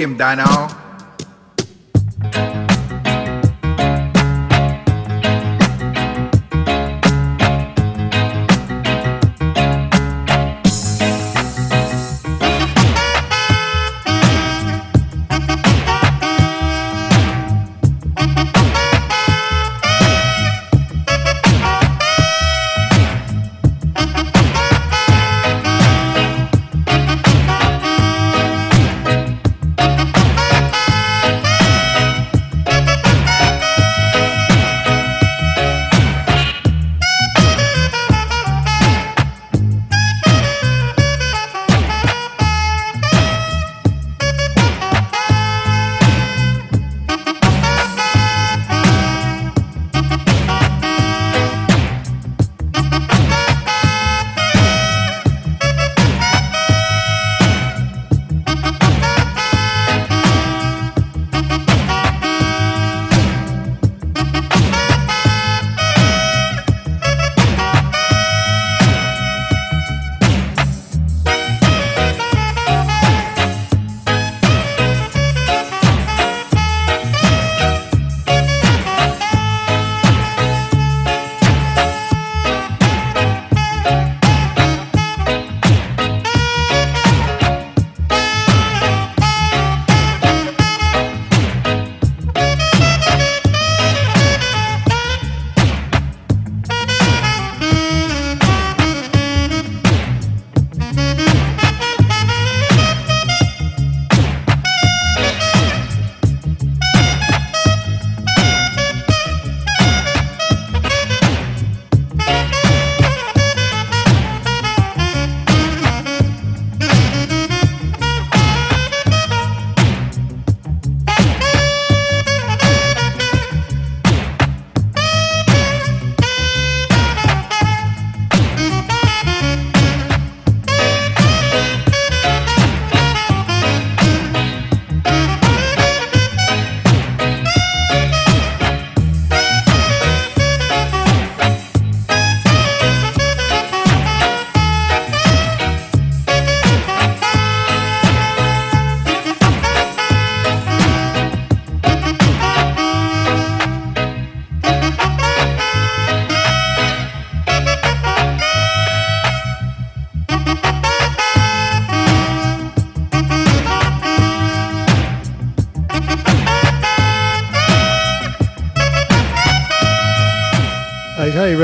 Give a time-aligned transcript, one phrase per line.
[0.00, 0.79] Kim Dano.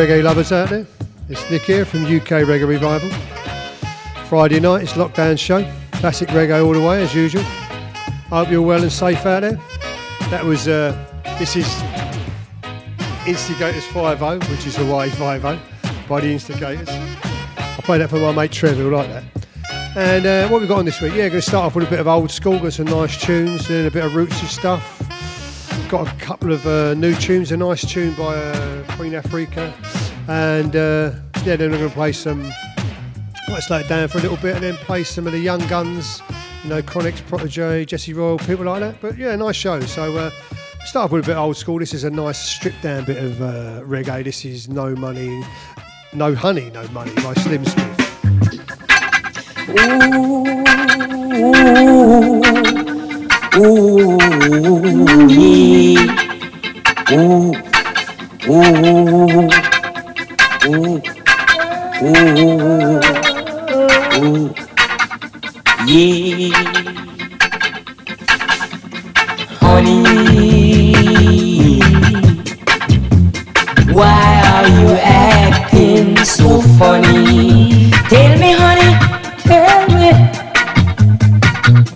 [0.07, 0.87] Reggae lovers out there.
[1.29, 3.11] It's Nick here from UK Reggae Revival.
[4.29, 5.69] Friday night, it's lockdown show.
[5.95, 7.43] Classic reggae all the way as usual.
[7.43, 9.59] I hope you're well and safe out there.
[10.31, 10.97] That was, uh,
[11.41, 11.67] this is
[13.27, 15.43] Instigators 5 which is Hawaii 5
[16.09, 16.89] by the Instigators.
[16.89, 19.25] I played that for my mate Trevor, like that.
[19.97, 21.15] And uh, what we've got on this week?
[21.15, 23.67] Yeah, going to start off with a bit of old school, got some nice tunes,
[23.67, 25.03] then a bit of rootsy stuff.
[25.89, 29.73] Got a couple of uh, new tunes, a nice tune by uh, Queen Ifrica,
[30.29, 31.13] and uh,
[31.45, 32.43] yeah, then we're going to play some.
[33.49, 35.65] Might slow it down for a little bit, and then play some of the young
[35.69, 36.21] guns,
[36.65, 39.01] you know, Chronixx, Protoje, Jesse Royal, people like that.
[39.01, 39.81] But yeah, nice show.
[39.81, 40.31] So uh,
[40.85, 41.79] start off with a bit old school.
[41.79, 44.25] This is a nice stripped down bit of uh, reggae.
[44.25, 45.45] This is No Money,
[46.13, 48.03] No Honey, No Money by Slim Smith.
[49.69, 50.57] Ooh.
[53.59, 54.19] Ooh,
[55.29, 56.17] yeah.
[57.13, 57.55] Ooh,
[58.49, 59.66] ooh,
[60.67, 61.01] ooh,
[62.03, 63.01] ooh,
[64.19, 64.55] ooh,
[65.87, 66.51] yeah.
[69.61, 70.03] Honey,
[73.93, 77.91] why are you acting so funny?
[78.09, 78.91] Tell me, honey,
[79.47, 80.11] tell me,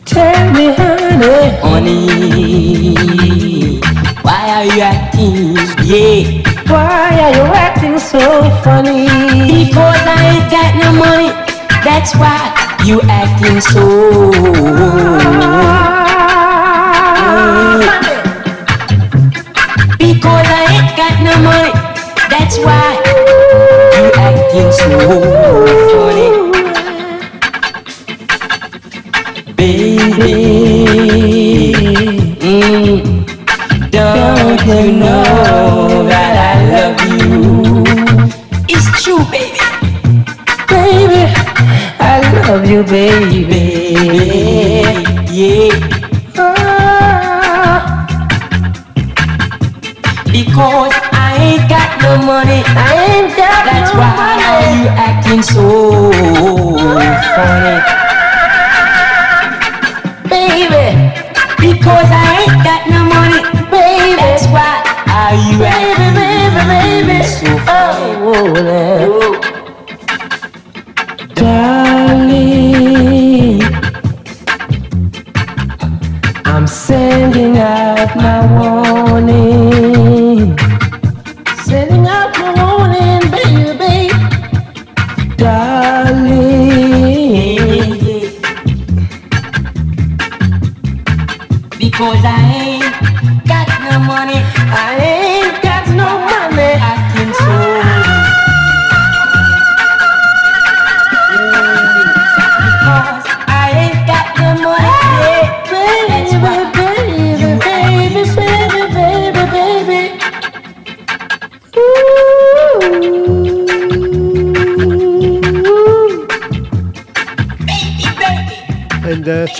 [0.05, 1.01] tell me, honey
[1.81, 2.21] honey.
[4.23, 6.50] Why are you acting, yeah?
[6.71, 8.21] Why are you acting so
[8.63, 9.09] funny?
[9.51, 11.31] Because I ain't got no money.
[11.83, 12.39] That's why
[12.87, 14.31] you acting so.
[19.99, 21.73] Because I ain't got no money.
[22.31, 23.03] That's why
[23.97, 24.91] you acting so
[25.91, 26.31] funny.
[29.57, 30.31] Baby.
[32.41, 35.50] Mm, don't you know
[42.71, 43.95] you, baby.
[45.29, 45.75] Yeah.
[46.39, 48.07] Ah.
[50.31, 52.63] Because I ain't got no money.
[52.65, 54.45] I ain't got That's no why money.
[54.47, 56.13] Are you acting so
[57.35, 57.77] funny.
[60.31, 60.87] Baby.
[61.59, 63.43] Because I ain't got no money.
[63.67, 64.15] Baby.
[64.15, 64.79] That's why
[65.11, 67.27] are you baby, acting baby, baby, baby.
[67.27, 68.15] so funny.
[68.23, 69.41] Oh, oh,
[71.39, 71.90] oh.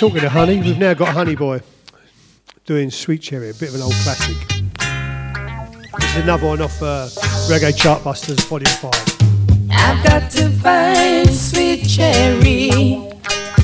[0.01, 1.61] Talking to honey, we've now got Honey Boy
[2.65, 4.35] doing Sweet Cherry, a bit of an old classic.
[5.99, 7.05] This is another one off uh,
[7.47, 9.69] Reggae Chartbusters Volume 5.
[9.69, 13.11] I've got to find Sweet Cherry.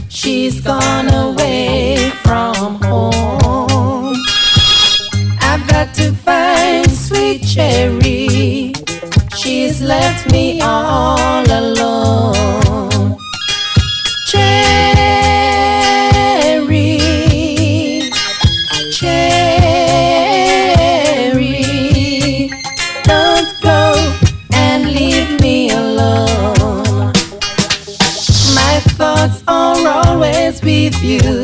[0.10, 3.17] She's gone away from home.
[31.04, 31.37] you.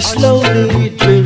[0.00, 1.19] slowly drifting.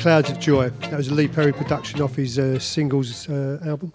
[0.00, 0.70] Clouds of Joy.
[0.70, 3.92] That was a Lee Perry production off his uh, singles uh, album.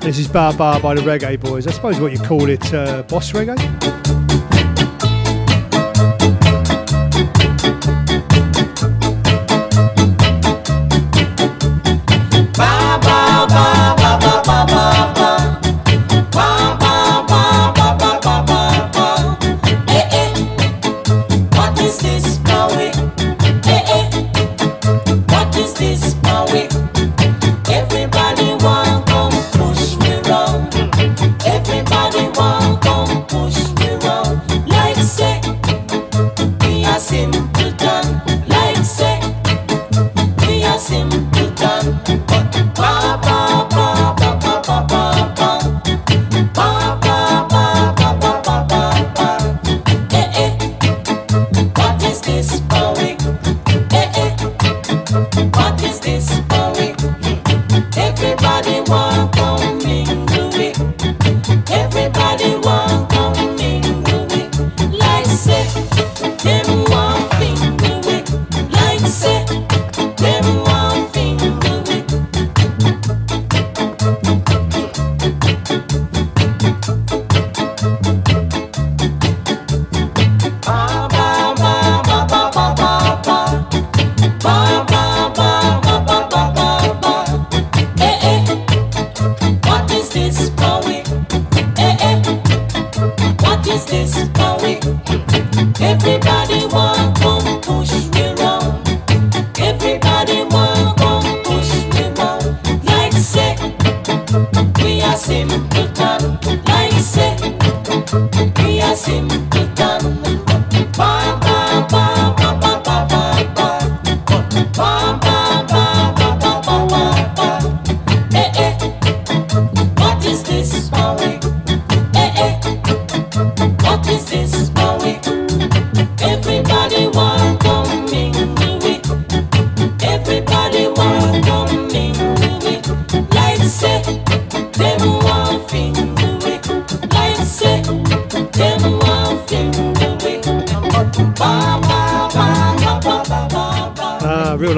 [0.00, 1.66] This is Bar Bar by the Reggae Boys.
[1.66, 3.56] I suppose what you call it, uh, boss reggae?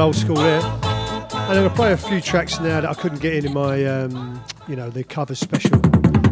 [0.00, 0.60] old school there.
[0.60, 3.54] And I'm going to play a few tracks now that I couldn't get in in
[3.54, 5.78] my, um, you know, the cover special.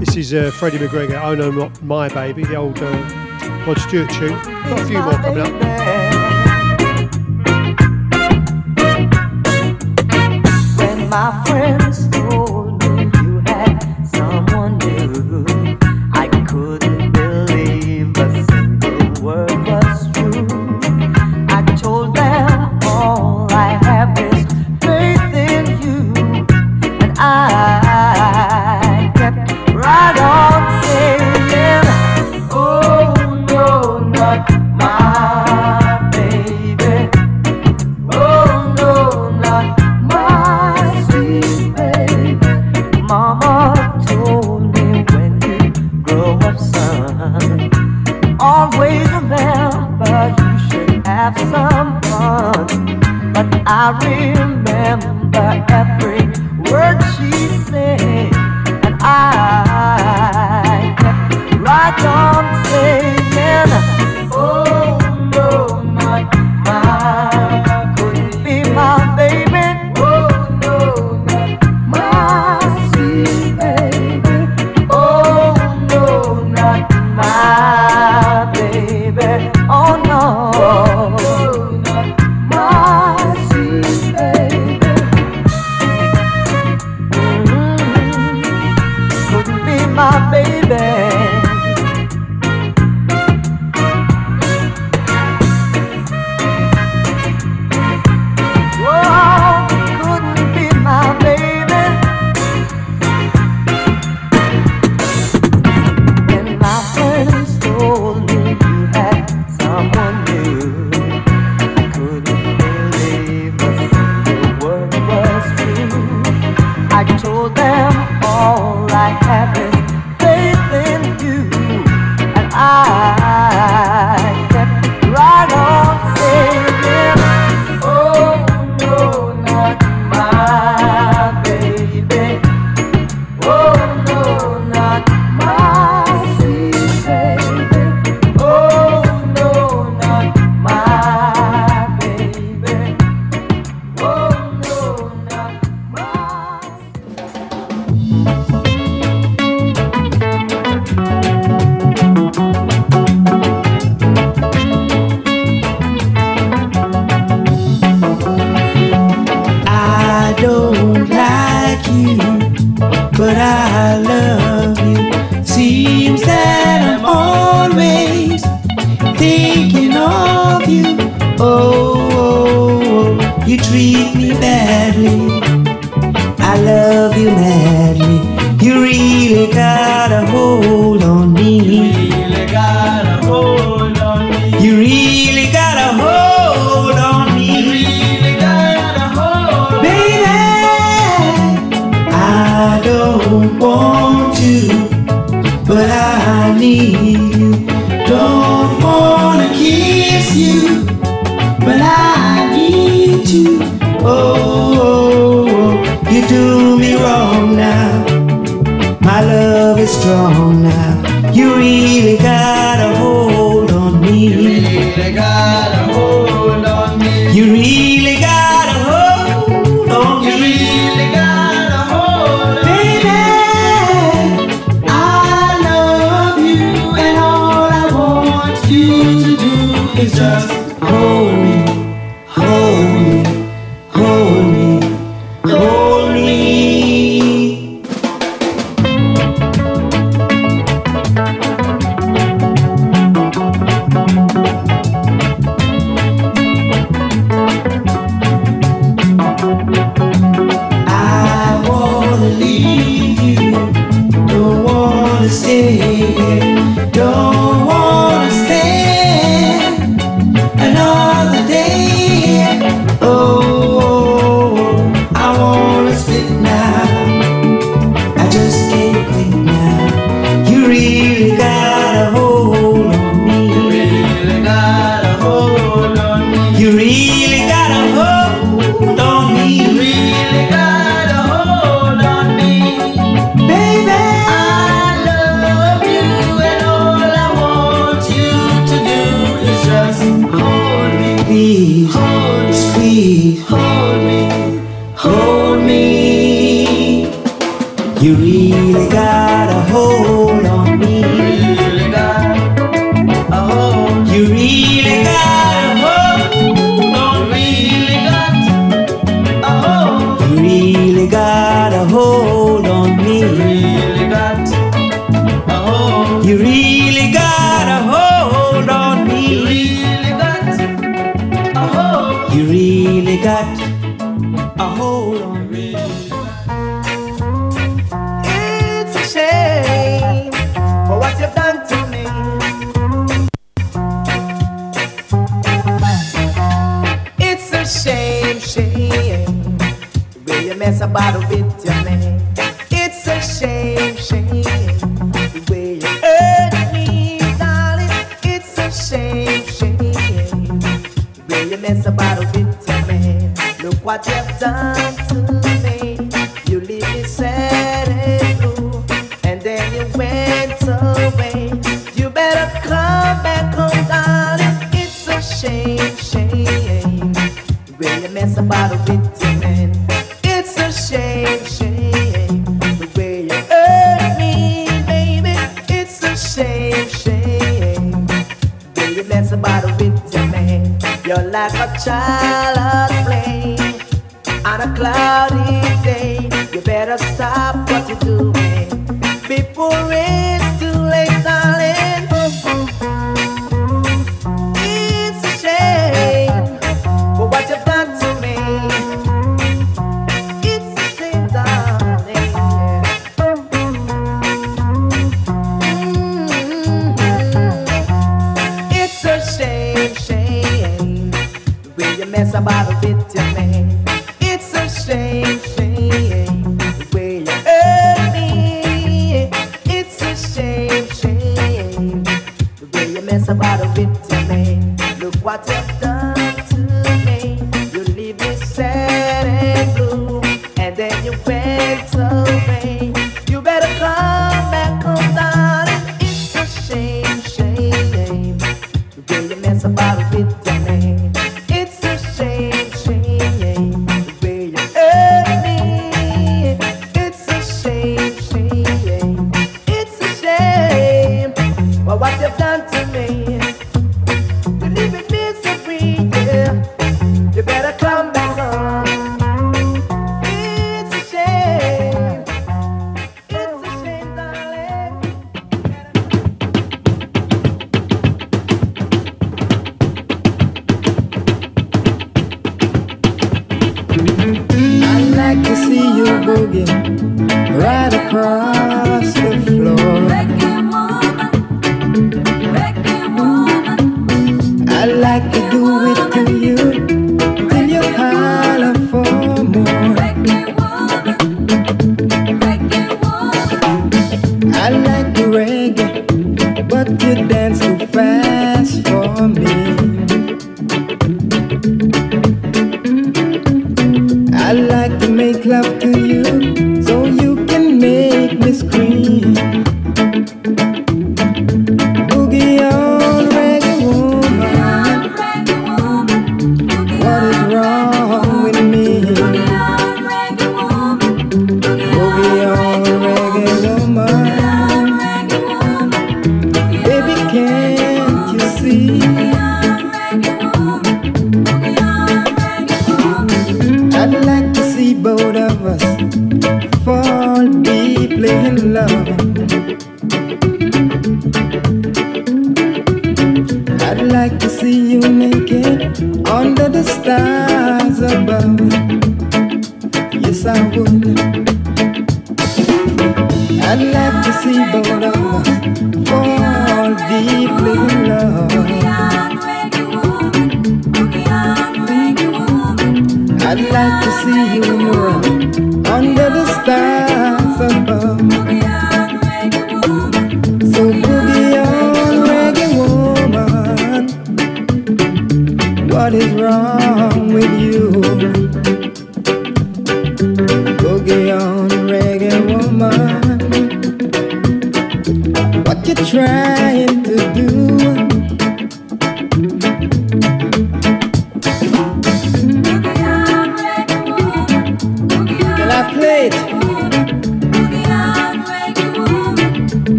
[0.00, 4.10] This is uh, Freddie McGregor, Oh No, Not My Baby, the old uh, Rod Stewart
[4.10, 4.30] tune.
[4.30, 5.52] Got a few more coming up.
[11.10, 12.11] my friends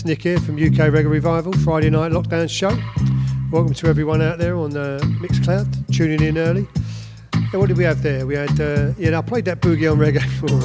[0.00, 2.74] It's Nick here from UK Reggae Revival Friday night lockdown show.
[3.52, 6.62] Welcome to everyone out there on uh, Mixcloud, tuning in early.
[7.50, 8.26] What did we have there?
[8.26, 10.62] We had uh, yeah, I played that boogie on reggae forum.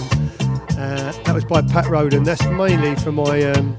[0.79, 2.23] Uh, that was by Pat Rhoden.
[2.23, 3.77] That's mainly for my um,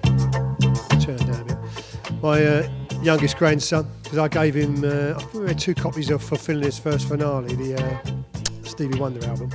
[1.01, 2.23] turn down a bit.
[2.23, 2.69] My uh,
[3.01, 6.79] youngest grandson because I gave him uh, I think we had two copies of Fulfillingness'
[6.79, 9.51] First Finale, the uh, Stevie Wonder album,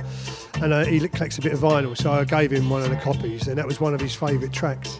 [0.54, 2.96] and uh, he collects a bit of vinyl, so I gave him one of the
[2.96, 4.98] copies, and that was one of his favourite tracks.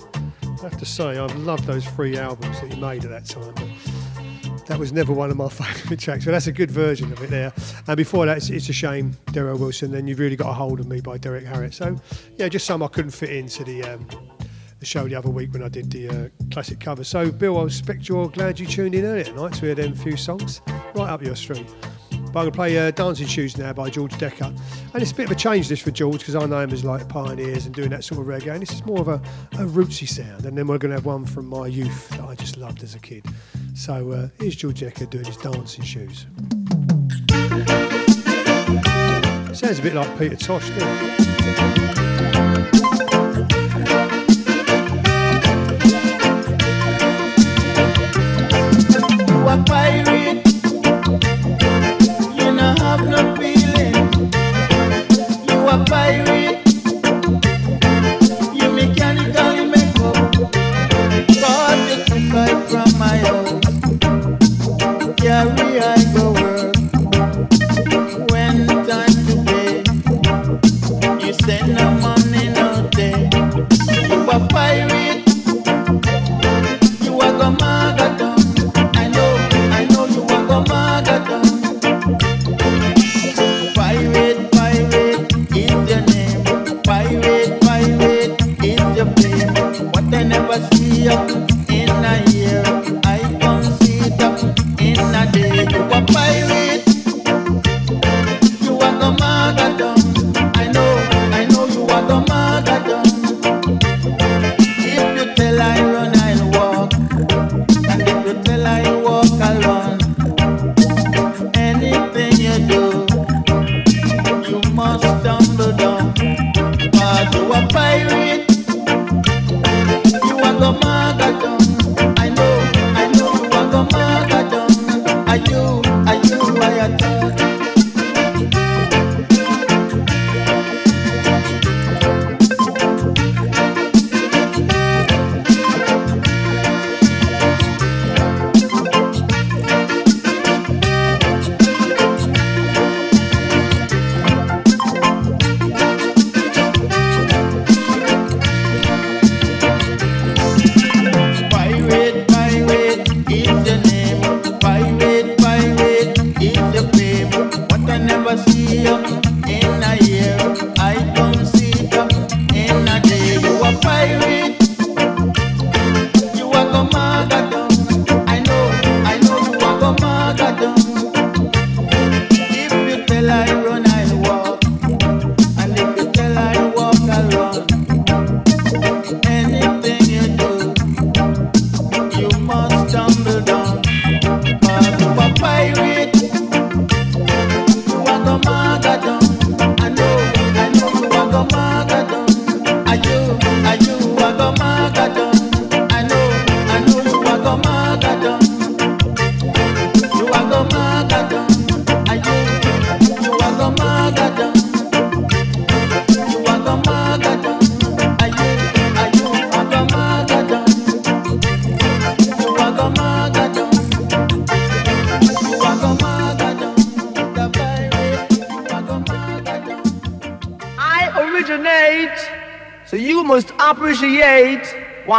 [0.62, 3.52] I have to say, I've loved those three albums that he made at that time.
[3.54, 7.20] But that was never one of my favourite tracks, so that's a good version of
[7.20, 7.52] it there.
[7.88, 9.90] And before that, it's, it's a shame, Delroy Wilson.
[9.90, 11.74] Then you've really got a hold of me by Derrick Harriott.
[11.74, 11.96] So
[12.36, 13.82] yeah, just some I couldn't fit into the.
[13.82, 14.06] Um,
[14.78, 17.04] the show the other week when I did the uh, classic cover.
[17.04, 20.16] So, Bill, I expect you're glad you tuned in earlier tonight to hear them few
[20.16, 20.60] songs
[20.96, 21.72] right up your street.
[22.32, 24.46] But I'm going to play uh, Dancing Shoes now by George Dekker.
[24.46, 26.82] And it's a bit of a change this for George because I know him as
[26.82, 28.52] like pioneers and doing that sort of reggae.
[28.52, 29.20] And this is more of a,
[29.52, 30.46] a rootsy sound.
[30.46, 32.94] And then we're going to have one from my youth that I just loved as
[32.94, 33.26] a kid.
[33.74, 36.26] So uh, here's George Dekker doing his Dancing Shoes.
[39.54, 42.01] Sounds a bit like Peter Tosh, doesn't it?
[55.72, 56.31] You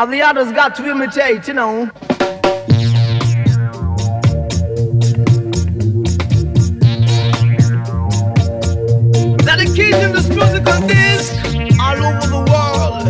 [0.03, 1.85] while the others got to imitate, you know.
[9.45, 11.33] Dedicating this musical disc
[11.79, 13.07] all over the world.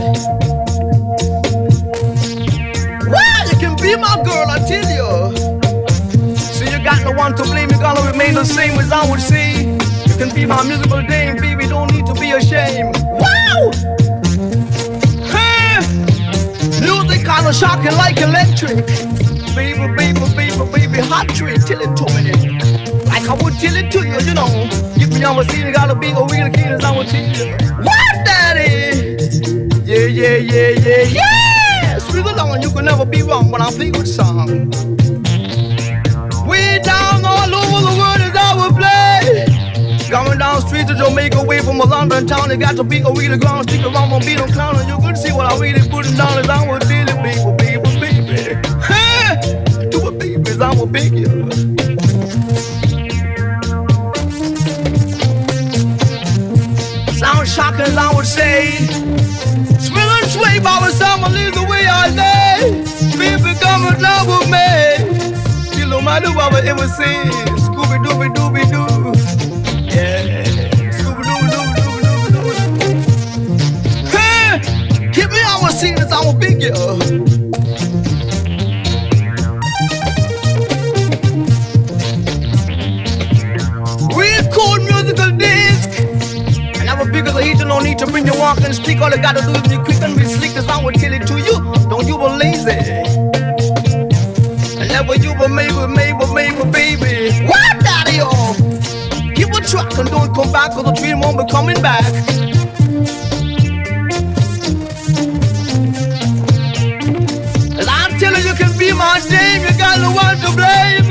[3.10, 6.38] Well, you can be my girl, I tell you.
[6.38, 9.20] So you got no one to blame, you gotta remain the same as I would
[9.20, 9.64] say.
[9.64, 12.98] You can be my musical dame, baby, don't need to be ashamed.
[13.04, 13.83] Wow!
[17.54, 18.86] Shocking like electric.
[19.56, 22.34] Baby, baby, baby, baby, hot trick, tell it to me.
[23.06, 24.50] Like I would tell it to you, you know.
[24.98, 27.54] If you ever see you gotta be a real kid I would tell you.
[27.78, 29.18] What, daddy?
[29.86, 31.98] Yeah, yeah, yeah, yeah, yeah!
[32.00, 34.72] Sweet along, you can never be wrong when I play good song.
[36.48, 39.46] Way down all over the world is our play.
[40.10, 43.12] Going down street to Jamaica, away from a London town, they got to be a
[43.12, 45.88] really ground, stick around my beat on clown, and you can see what I really
[45.90, 48.68] putting down is our daily baby, baby, baby.
[48.84, 51.24] Hey, do it, baby, is our baby.
[57.20, 58.72] Sound shocking, I would say.
[59.80, 60.92] Smell and sway by the
[61.24, 62.84] I leave the way I lay.
[63.18, 65.88] Baby, come in love with me.
[65.90, 67.73] No matter what I ever say.
[88.66, 89.02] And stick.
[89.02, 91.28] All you gotta do is be quick and be slick, as I will tell it
[91.28, 91.58] to you.
[91.90, 92.78] Don't you be lazy.
[94.80, 97.46] And never you be maybe, maybe, maybe, baby.
[97.46, 98.30] What daddy yo?
[99.36, 102.06] Keep a track and don't come back, cause the dream won't be coming back.
[107.80, 111.06] And I'm telling you, you can be my name, you got no one to blame.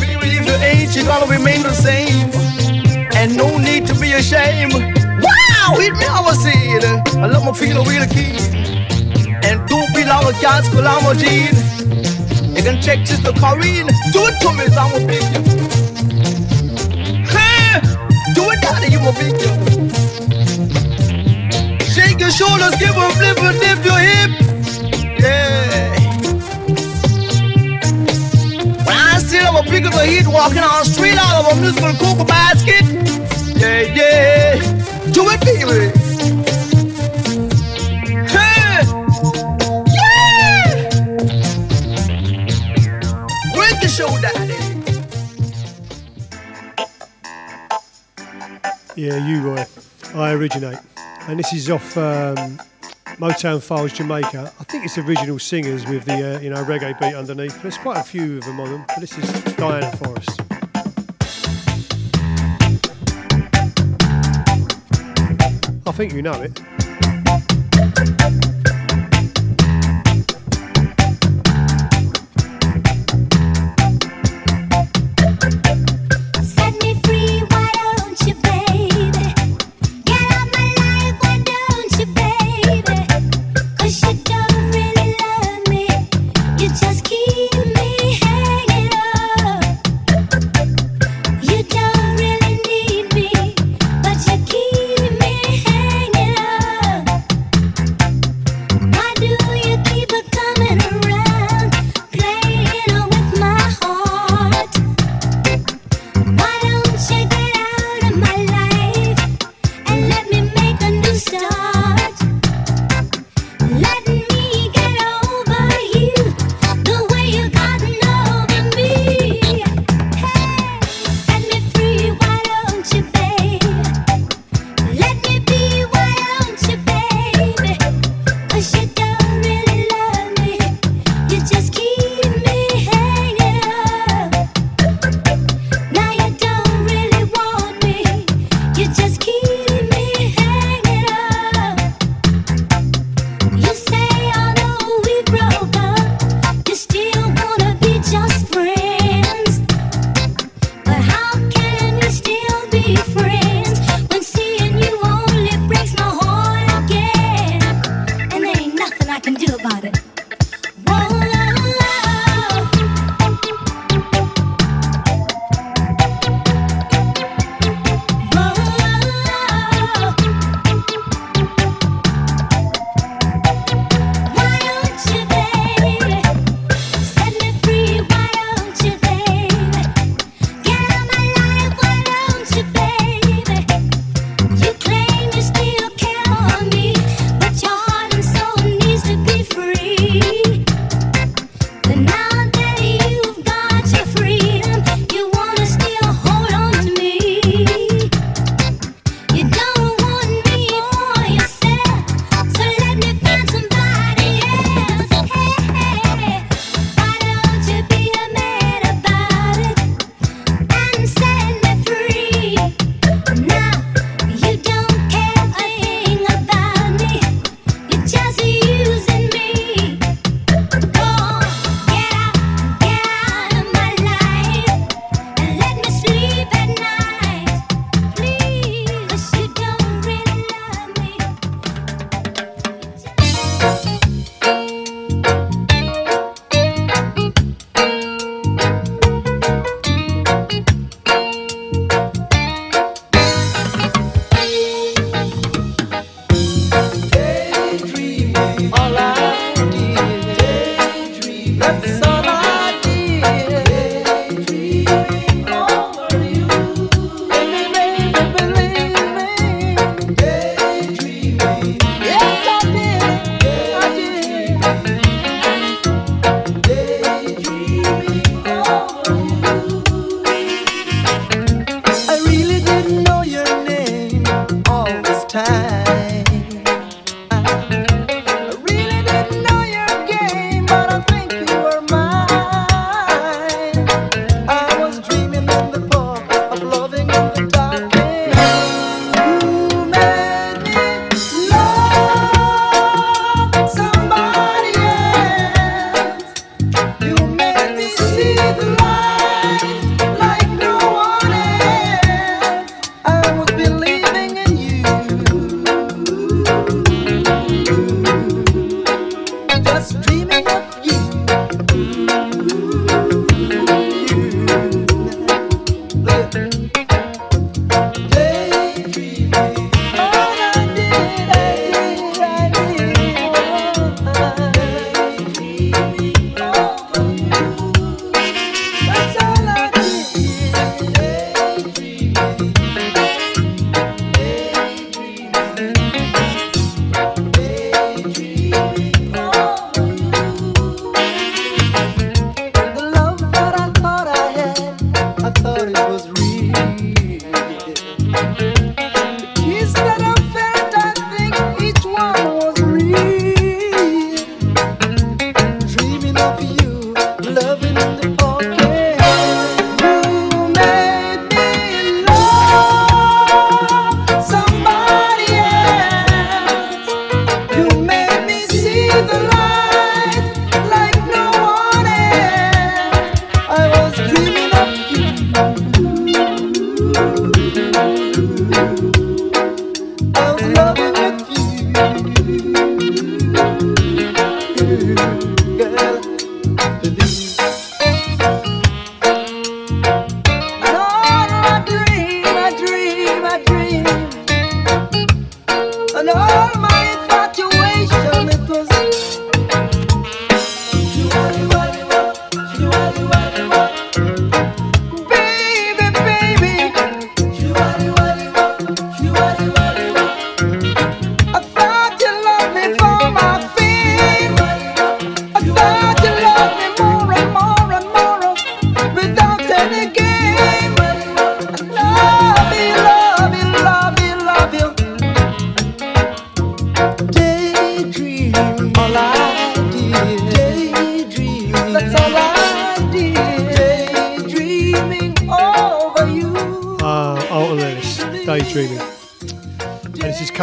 [0.00, 2.30] Baby, if you ain't, you gotta remain the same.
[3.14, 5.01] And no need to be ashamed.
[5.64, 6.84] Wow, hit me over seed.
[7.22, 8.34] I love my feel really keen.
[9.44, 11.54] And don't be like a cat, school, I'm a gene.
[12.56, 13.86] You can check Sister Corrine.
[14.12, 15.42] Do it to me, I'm a big you.
[17.30, 17.80] Hey,
[18.34, 19.52] do it, daddy, you a big you.
[21.94, 24.30] Shake your shoulders, give a flip and dip your hip.
[25.20, 25.94] Yeah.
[28.84, 31.56] When I see I'm a big as a heat walking on the street out of
[31.56, 32.84] a musical cocoa basket.
[33.60, 34.71] Yeah, yeah.
[35.12, 35.90] Do it, baby.
[38.28, 38.82] Hey.
[39.92, 40.88] Yeah.
[43.54, 44.54] Break the show, daddy.
[48.96, 49.64] Yeah, you, Roy.
[50.14, 50.78] I originate.
[51.28, 52.58] And this is off um,
[53.18, 54.52] Motown Files Jamaica.
[54.58, 57.60] I think it's original singers with the uh, you know reggae beat underneath.
[57.62, 60.41] There's quite a few of them on them, but this is Diana Forrest.
[65.92, 66.58] I think you know it.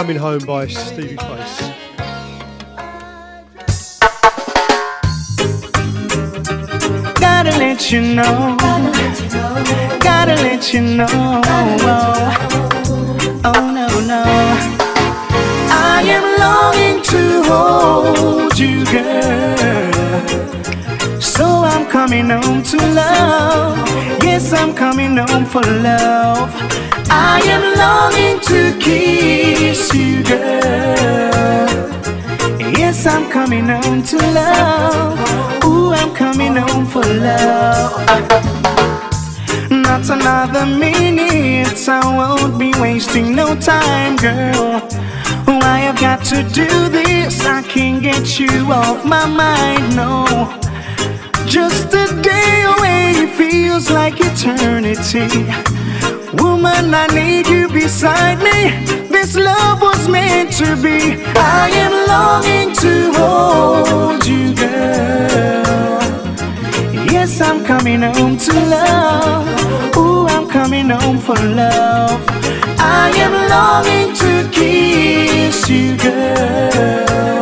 [0.10, 1.70] Coming Home by Stevie Face.
[7.20, 8.58] Gotta let you know.
[10.00, 11.06] Gotta let you know.
[13.46, 14.24] Oh no, no.
[15.70, 19.62] I am longing to hold you, girl.
[21.22, 23.78] So I'm coming home to love.
[24.24, 26.89] Yes, I'm coming home for love.
[27.12, 31.68] I am longing to kiss you, girl.
[32.78, 35.20] Yes, I'm coming home to love.
[35.66, 38.06] Ooh, I'm coming home for love.
[39.72, 44.80] Not another minute, I won't be wasting no time, girl.
[45.46, 50.26] Why I've got to do this, I can't get you off my mind, no.
[51.46, 55.79] Just a day away feels like eternity.
[56.62, 58.86] Woman, I need you beside me.
[59.08, 61.24] This love was meant to be.
[61.38, 66.02] I am longing to hold you, girl.
[67.14, 69.96] Yes, I'm coming home to love.
[69.96, 72.22] Ooh, I'm coming home for love.
[72.78, 77.42] I am longing to kiss you, girl.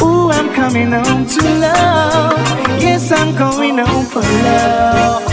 [0.00, 2.38] Ooh, I'm coming home to love.
[2.80, 5.28] Yes, I'm going home for love.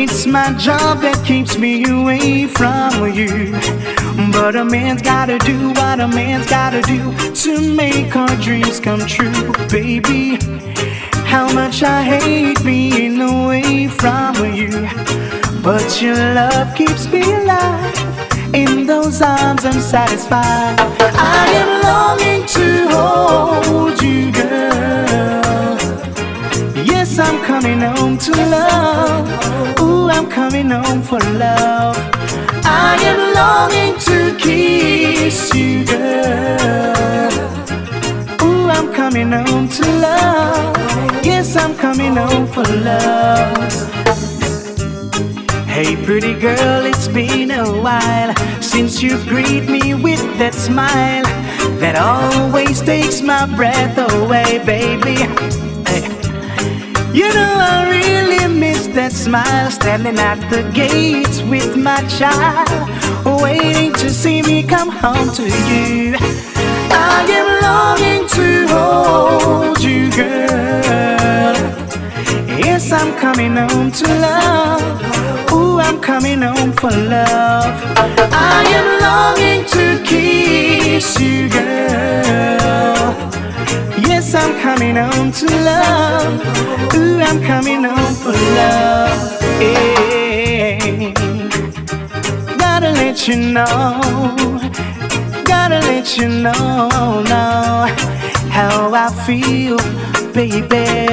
[0.00, 3.50] It's my job that keeps me away from you.
[4.30, 7.02] But a man's gotta do what a man's gotta do
[7.42, 10.38] to make our dreams come true, baby.
[11.26, 14.70] How much I hate being away from you.
[15.64, 18.54] But your love keeps me alive.
[18.54, 20.76] In those arms, I'm satisfied.
[21.34, 24.67] I am longing to hold you, girl.
[27.20, 29.80] I'm coming home to love.
[29.80, 31.96] Ooh, I'm coming home for love.
[32.64, 37.32] I am longing to kiss you, girl.
[38.42, 41.24] Ooh, I'm coming home to love.
[41.24, 43.56] Yes, I'm coming home for love.
[45.66, 51.24] Hey, pretty girl, it's been a while since you've greeted me with that smile
[51.80, 55.67] that always takes my breath away, baby.
[57.12, 62.68] You know, I really miss that smile standing at the gates with my child,
[63.42, 66.16] waiting to see me come home to you.
[66.90, 71.54] I am longing to hold you, girl.
[72.58, 75.52] Yes, I'm coming home to love.
[75.52, 77.74] Ooh, I'm coming home for love.
[78.32, 81.68] I am longing to kiss you, girl.
[84.30, 86.94] Yes, I'm coming home to love.
[86.94, 89.40] Ooh, I'm coming home for love.
[89.58, 91.14] Hey.
[92.58, 94.00] Gotta let you know.
[95.44, 97.86] Gotta let you know now
[98.50, 99.78] how I feel,
[100.34, 101.08] baby.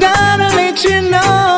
[0.00, 1.56] Gotta let you know,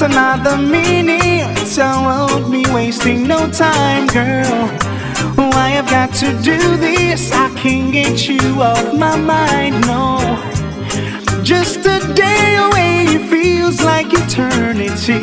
[0.00, 4.66] Not another minute, I won't be wasting no time, girl.
[5.36, 10.16] Why I've got to do this, I can't get you off my mind, no.
[11.42, 15.20] Just a day away feels like eternity.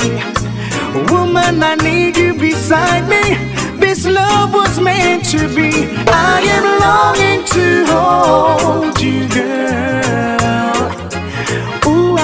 [1.12, 3.36] Woman, I need you beside me.
[3.80, 5.88] This love was meant to be.
[6.08, 9.97] I am longing to hold you, girl.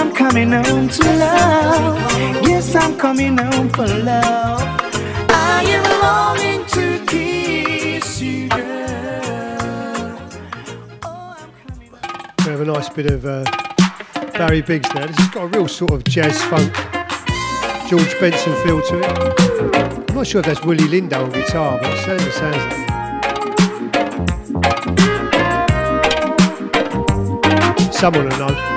[0.04, 1.98] I'm coming home to love.
[2.46, 4.62] Yes, I'm coming home for love.
[5.30, 10.20] I am longing to kiss you, girl.
[11.06, 11.48] Oh,
[12.40, 13.46] We have a nice bit of uh,
[14.34, 15.08] Barry Biggs now.
[15.08, 16.74] This has got a real sort of jazz funk,
[17.90, 20.10] George Benson feel to it.
[20.10, 22.58] I'm not sure if that's Willie Lindo on guitar, but it certainly sounds
[27.78, 27.94] like.
[27.94, 28.73] Someone will know.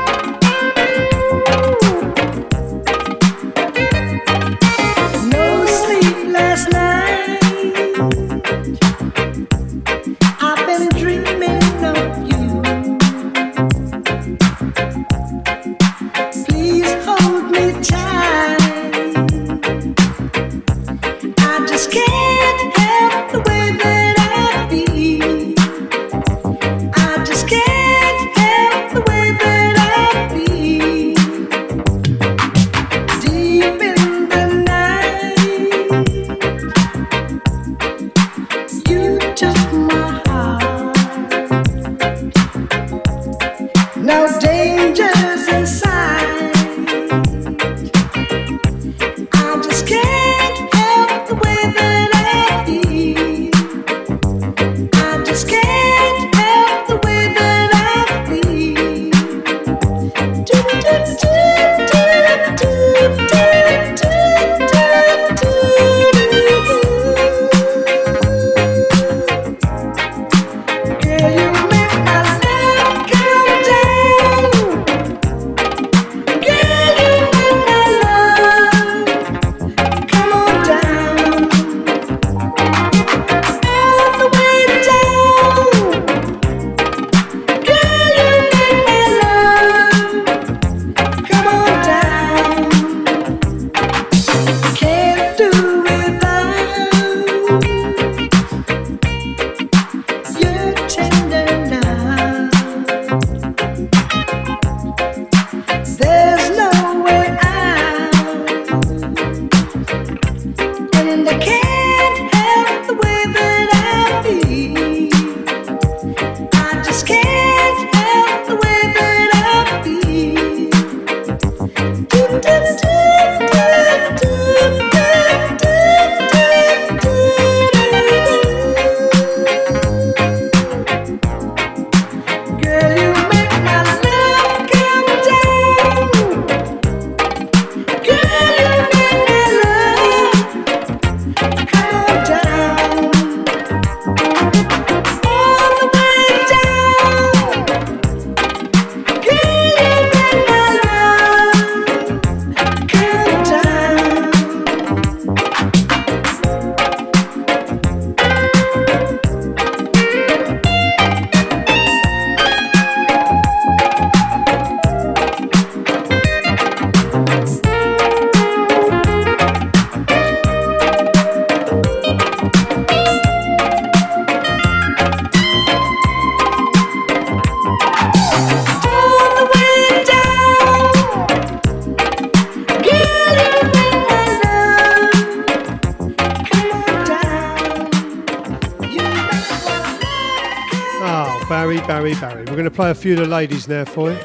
[193.07, 194.19] few of the ladies now for you.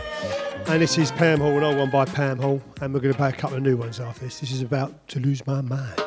[0.65, 2.59] And this is Pam Hall, an old one by Pam Hall.
[2.81, 4.39] And we're going to play a couple of new ones after this.
[4.39, 6.00] This is about to lose my mind.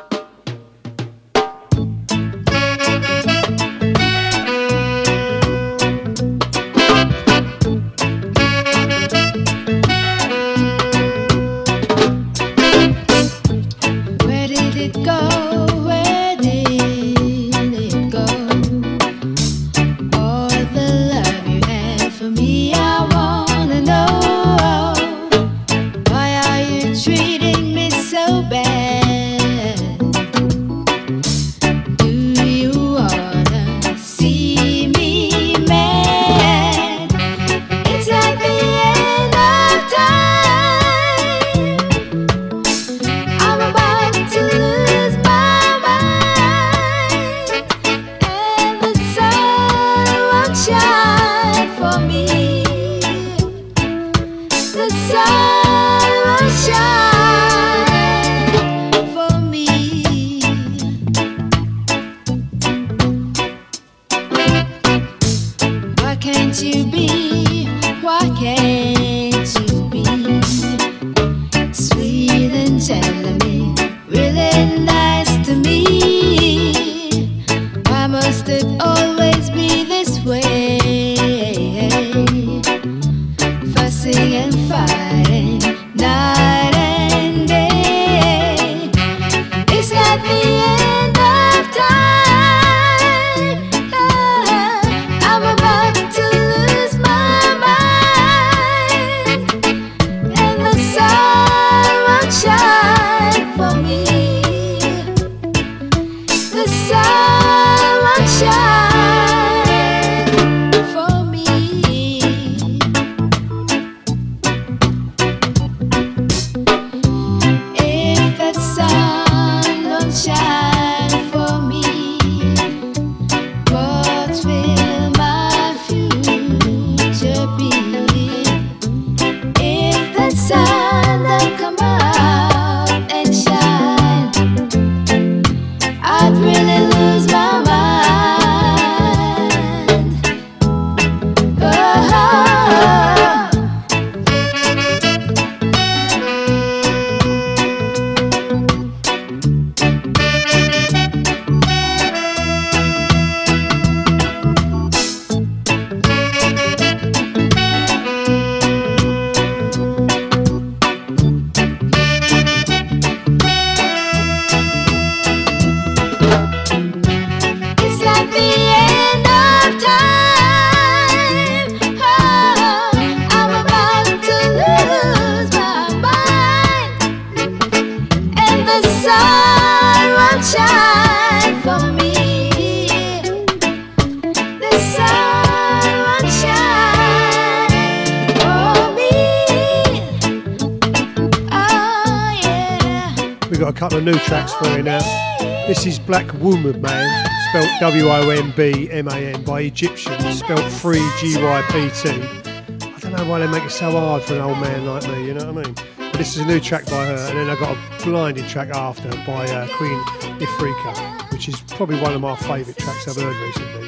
[196.05, 201.03] Black Woman Man, spelt W O M B M A N by Egyptians, spelt Free
[201.19, 202.09] G Y P T.
[202.11, 205.25] I don't know why they make it so hard for an old man like me,
[205.25, 205.75] you know what I mean?
[205.97, 208.69] But this is a new track by her, and then I got a blinding track
[208.69, 209.99] after by uh, Queen
[210.39, 213.87] Ifrica, which is probably one of my favourite tracks I've heard recently.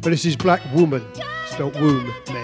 [0.00, 1.04] But this is Black Woman,
[1.46, 2.41] spelt Womb Man.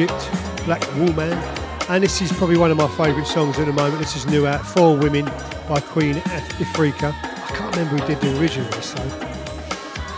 [0.00, 0.30] Egypt,
[0.64, 1.32] Black Woman.
[1.88, 3.98] And this is probably one of my favourite songs at the moment.
[3.98, 5.26] This is new out, Four Women
[5.68, 7.12] by Queen Ifrica.
[7.12, 9.02] I can't remember who did the original, so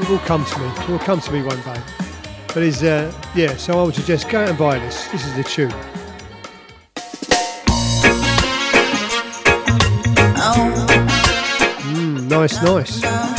[0.00, 0.66] it will come to me.
[0.66, 1.82] It will come to me one day.
[2.48, 5.08] But is uh, yeah, so I would suggest go out and buy this.
[5.08, 5.72] This is the tune.
[10.44, 10.86] Oh.
[11.94, 13.31] Mm, nice, nice.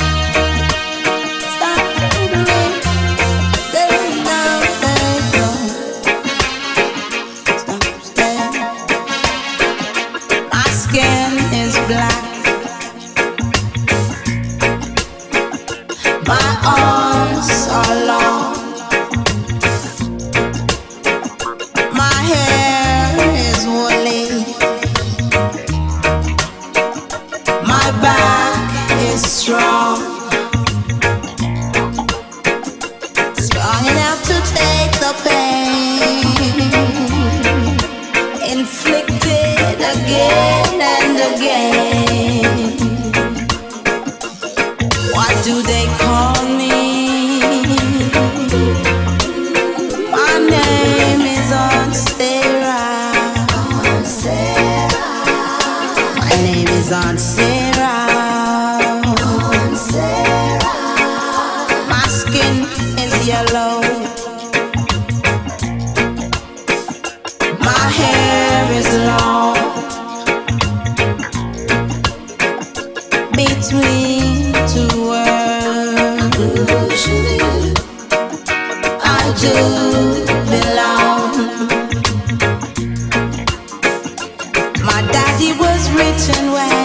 [85.95, 86.82] reaching where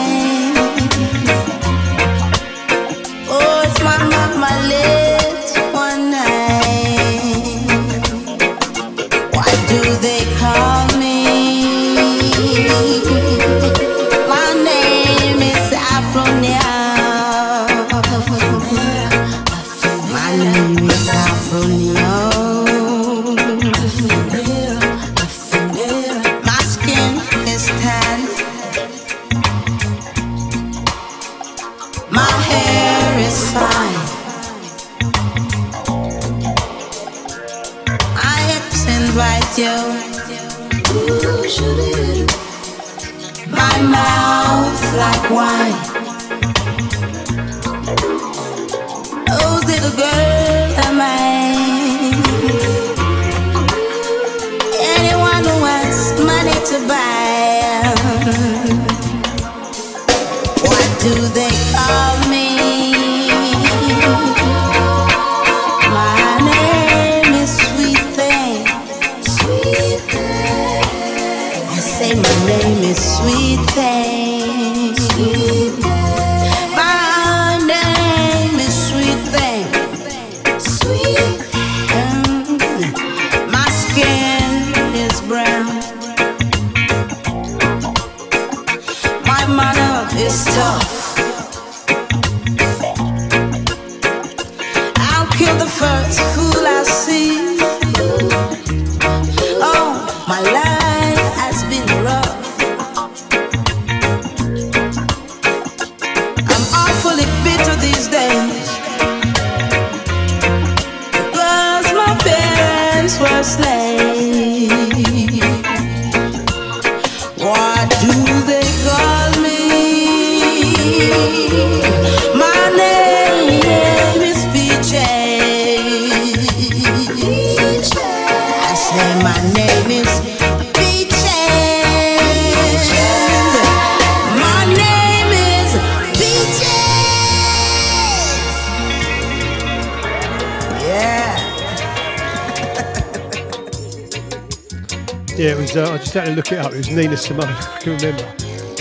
[147.78, 148.26] I can remember.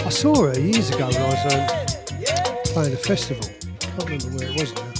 [0.05, 1.67] I saw her years ago when I was um,
[2.73, 3.45] playing a festival.
[3.45, 3.49] I
[3.85, 4.91] Can't remember where it was now.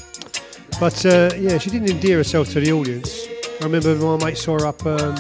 [0.80, 3.26] But uh, yeah, she didn't endear herself to the audience.
[3.60, 4.86] I remember my mate saw her up.
[4.86, 5.16] Um,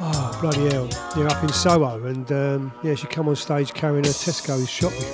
[0.00, 0.88] oh bloody hell!
[1.14, 4.98] Yeah, up in Soho, and um, yeah, she come on stage carrying her Tesco's shopping.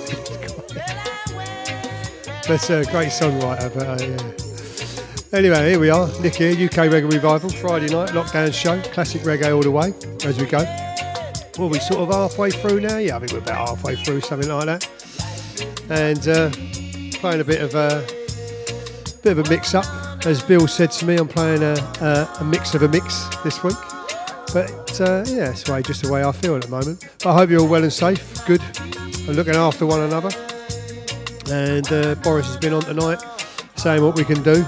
[2.47, 4.17] That's a great songwriter, but uh, yeah.
[5.37, 9.53] Anyway, here we are, Nick here, UK Reggae Revival, Friday night, lockdown show, classic reggae
[9.53, 9.93] all the way,
[10.23, 10.86] as we go.
[11.57, 14.47] Well, we sort of halfway through now, yeah, I think we're about halfway through, something
[14.47, 14.87] like that.
[15.89, 16.51] And uh,
[17.17, 18.05] playing a bit of a
[19.23, 19.85] bit of a mix up,
[20.27, 23.63] as Bill said to me, I'm playing a, a, a mix of a mix this
[23.63, 23.75] week.
[24.53, 27.03] But uh, yeah, it's way, just the way I feel at the moment.
[27.23, 30.29] But I hope you're all well and safe, good, and looking after one another.
[31.49, 33.19] And uh, Boris has been on tonight,
[33.77, 34.61] saying what we can do.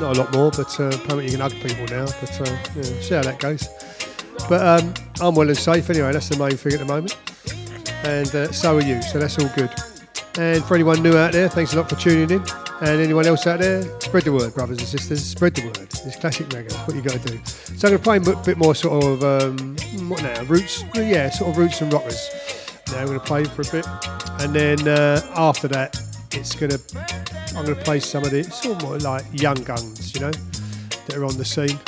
[0.00, 2.06] Not a lot more, but uh, apparently you can hug people now.
[2.06, 3.68] But uh, yeah, see how that goes.
[4.50, 6.12] But um, I'm well and safe anyway.
[6.12, 7.16] That's the main thing at the moment,
[8.04, 9.00] and uh, so are you.
[9.00, 9.70] So that's all good.
[10.38, 12.44] And for anyone new out there, thanks a lot for tuning in.
[12.80, 15.24] And anyone else out there, spread the word, brothers and sisters.
[15.24, 15.78] Spread the word.
[15.78, 16.72] It's classic reggae.
[16.84, 17.40] What you got to do.
[17.44, 19.76] So I'm going to play a bit- more sort of um,
[20.08, 20.42] what now?
[20.44, 20.82] Roots.
[20.96, 22.28] Yeah, sort of roots and rockers.
[22.88, 23.86] Now I'm going to play for a bit,
[24.40, 25.96] and then uh, after that,
[26.32, 26.80] it's going to.
[27.56, 30.32] I'm going to play some of the sort of more like young guns, you know,
[30.32, 31.78] that are on the scene.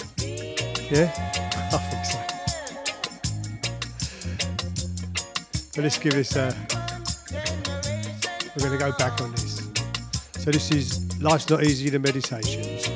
[0.92, 1.31] Yeah,
[5.74, 6.54] But let's give this a.
[8.54, 9.62] We're going to go back on this.
[10.34, 12.91] So this is Life's Not Easy, the Meditations.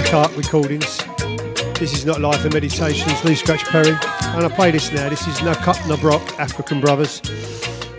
[0.00, 0.96] Black Art Recordings.
[1.78, 3.90] This is Not Life and Meditations, Lee Scratch Perry.
[3.90, 5.10] And I play this now.
[5.10, 7.20] This is No Cup No Broke, African Brothers.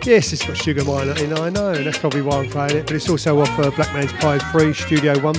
[0.04, 2.86] Yes, it's got Sugar Minott in, I know, and that's probably why I'm playing it.
[2.86, 5.34] But it's also off uh, Black Man's Pride 3, Studio 1.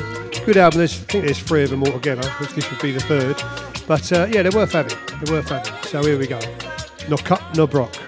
[0.46, 3.02] Good album, there's, I think there's three of them altogether, which this would be the
[3.02, 3.36] third.
[3.86, 4.98] But uh, yeah, they're worth having.
[5.22, 5.84] They're worth having.
[5.84, 6.40] So here we go.
[7.10, 8.03] No Cup No Broke.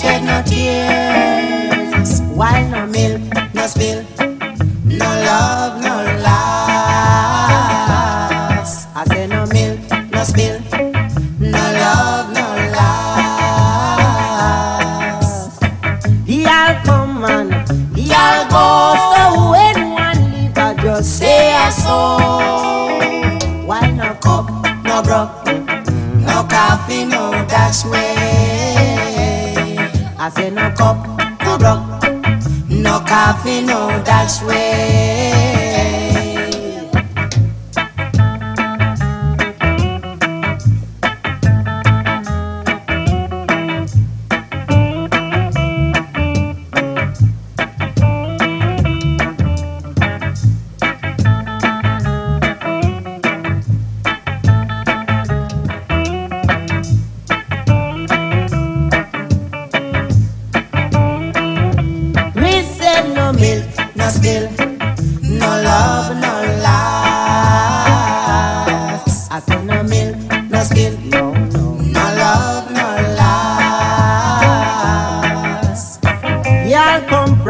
[0.00, 0.25] check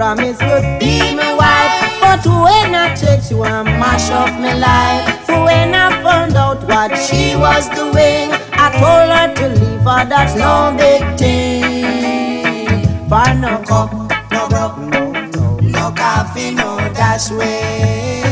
[0.07, 1.75] promise you'd be my wife.
[2.01, 5.27] But when I checked, you and mash up my life.
[5.27, 8.31] For when I found out what she was doing,
[8.65, 12.87] I told her to leave her, that's no big thing.
[13.09, 13.91] For no cup,
[14.31, 18.23] no broke, no, no, no coffee, no dash way.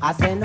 [0.00, 0.39] I said,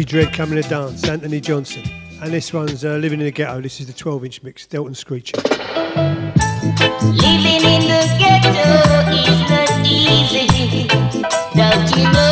[0.00, 1.82] Juicy Dread coming to dance, Anthony Johnson.
[2.22, 3.60] And this one's uh, Living in the Ghetto.
[3.60, 5.36] This is the 12 inch mix, Delton Screechie.
[7.02, 10.86] Living in the ghetto is not easy,
[11.54, 12.29] don't you know?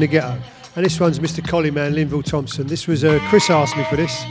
[0.00, 0.40] In the ghetto.
[0.76, 1.46] And this one's Mr.
[1.46, 2.66] Collyman, Linval Thompson.
[2.66, 4.22] This was uh, Chris asked me for this.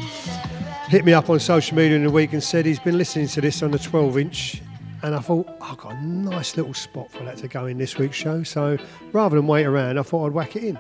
[0.88, 3.40] Hit me up on social media in the week and said he's been listening to
[3.40, 4.64] this on the 12 inch.
[5.04, 8.00] And I thought, I've got a nice little spot for that to go in this
[8.00, 8.42] week's show.
[8.42, 8.80] So
[9.12, 10.80] rather than wait around, I thought I'd whack it in.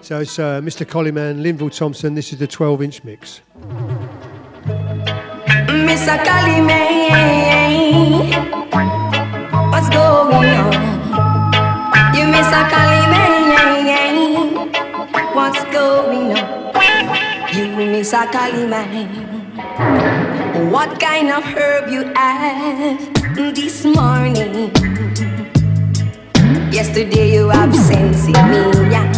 [0.00, 0.86] So it's uh, Mr.
[0.86, 2.14] Collyman, Linval Thompson.
[2.14, 3.42] This is the 12 inch mix.
[5.84, 7.10] Miss Akali May,
[9.70, 10.44] what's going on?
[12.14, 12.89] You Miss Akali May,
[15.40, 16.44] what's going on?
[17.56, 19.06] You Miss Akali May,
[20.68, 23.00] what kind of herb you have
[23.54, 24.70] this morning?
[26.70, 27.50] Yesterday you
[28.28, 29.08] in me, yeah.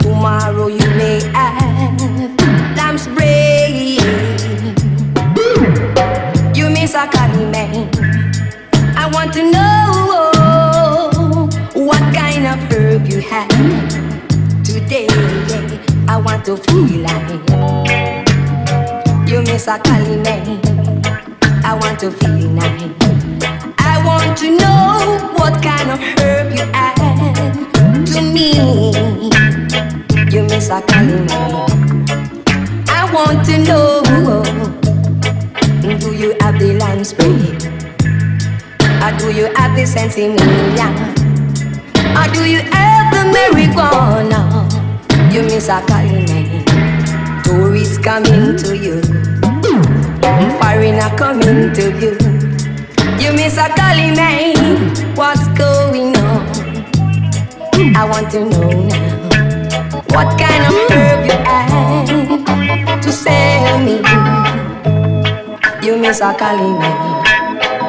[0.00, 2.34] Tomorrow you may have
[2.76, 4.02] lamb's brain.
[6.52, 7.06] You miss a
[7.54, 7.88] man.
[9.02, 11.48] I want to know
[11.86, 14.15] what kind of herb you have
[14.86, 15.06] today.
[16.08, 17.30] I want to feel like
[19.28, 20.26] you miss a man.
[21.64, 22.82] I want to feel nice.
[23.78, 26.96] I want to know what kind of herb you add
[28.06, 28.52] to me.
[30.30, 31.28] You miss a man.
[32.88, 34.02] I want to know.
[35.98, 37.26] Do you have the lime spray?
[39.02, 40.88] Or do you have the sensimilla?
[42.16, 44.40] Or do you have the marijuana?
[45.32, 46.64] You miss a Caline.
[47.44, 49.00] Tourists coming to you.
[50.60, 52.12] Foreigner coming to you.
[53.18, 54.92] You miss a Caline.
[55.16, 56.44] What's going on?
[57.96, 59.26] I want to know now.
[60.14, 63.96] What kind of herb you have to sell me?
[65.86, 66.90] You miss a Kalina.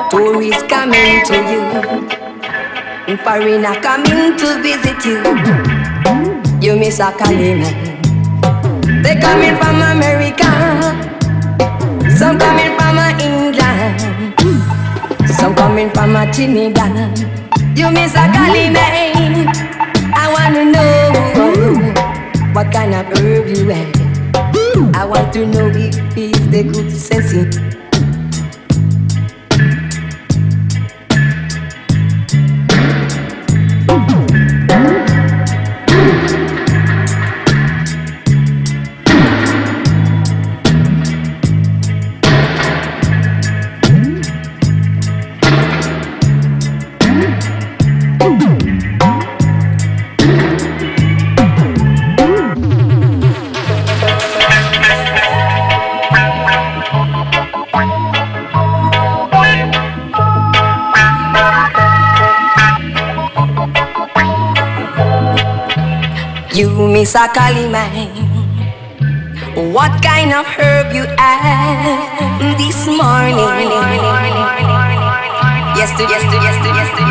[0.09, 2.26] Tourists coming to you.
[3.15, 5.23] Foreigner coming to visit you.
[6.59, 7.71] You miss a Kalina.
[9.01, 10.43] They coming from America.
[12.17, 14.35] Some coming from England.
[15.39, 17.17] Some coming from Trinidad.
[17.77, 18.83] You miss a Kalina.
[20.13, 24.95] I wanna know what kind of herb you have.
[24.95, 27.76] I want to know if it's the good sense.
[69.73, 73.47] What kind of herb you have this morning?
[75.79, 77.06] Yesterday, yesterday, yesterday, yesterday.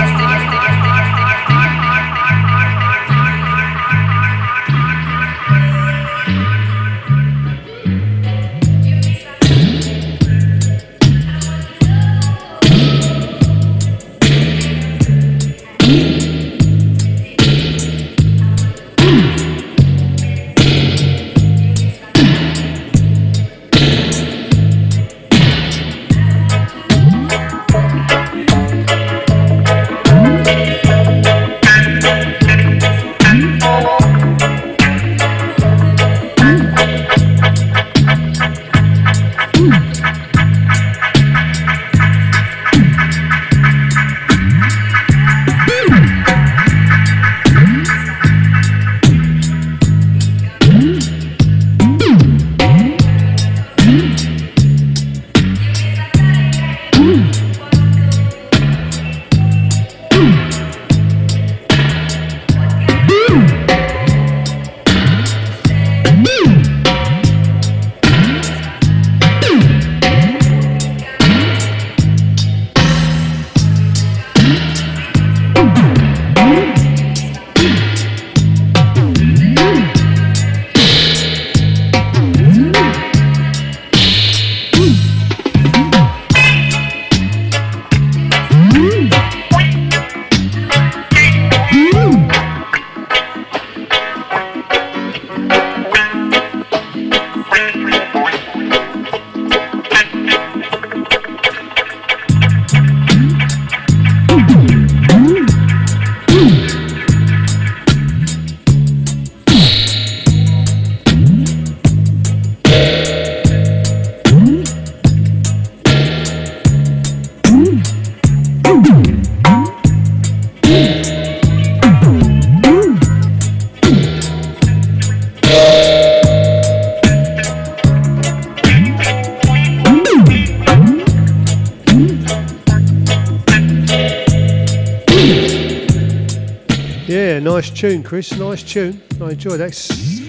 [137.46, 138.36] nice tune, Chris.
[138.36, 139.00] Nice tune.
[139.22, 139.72] I enjoyed that.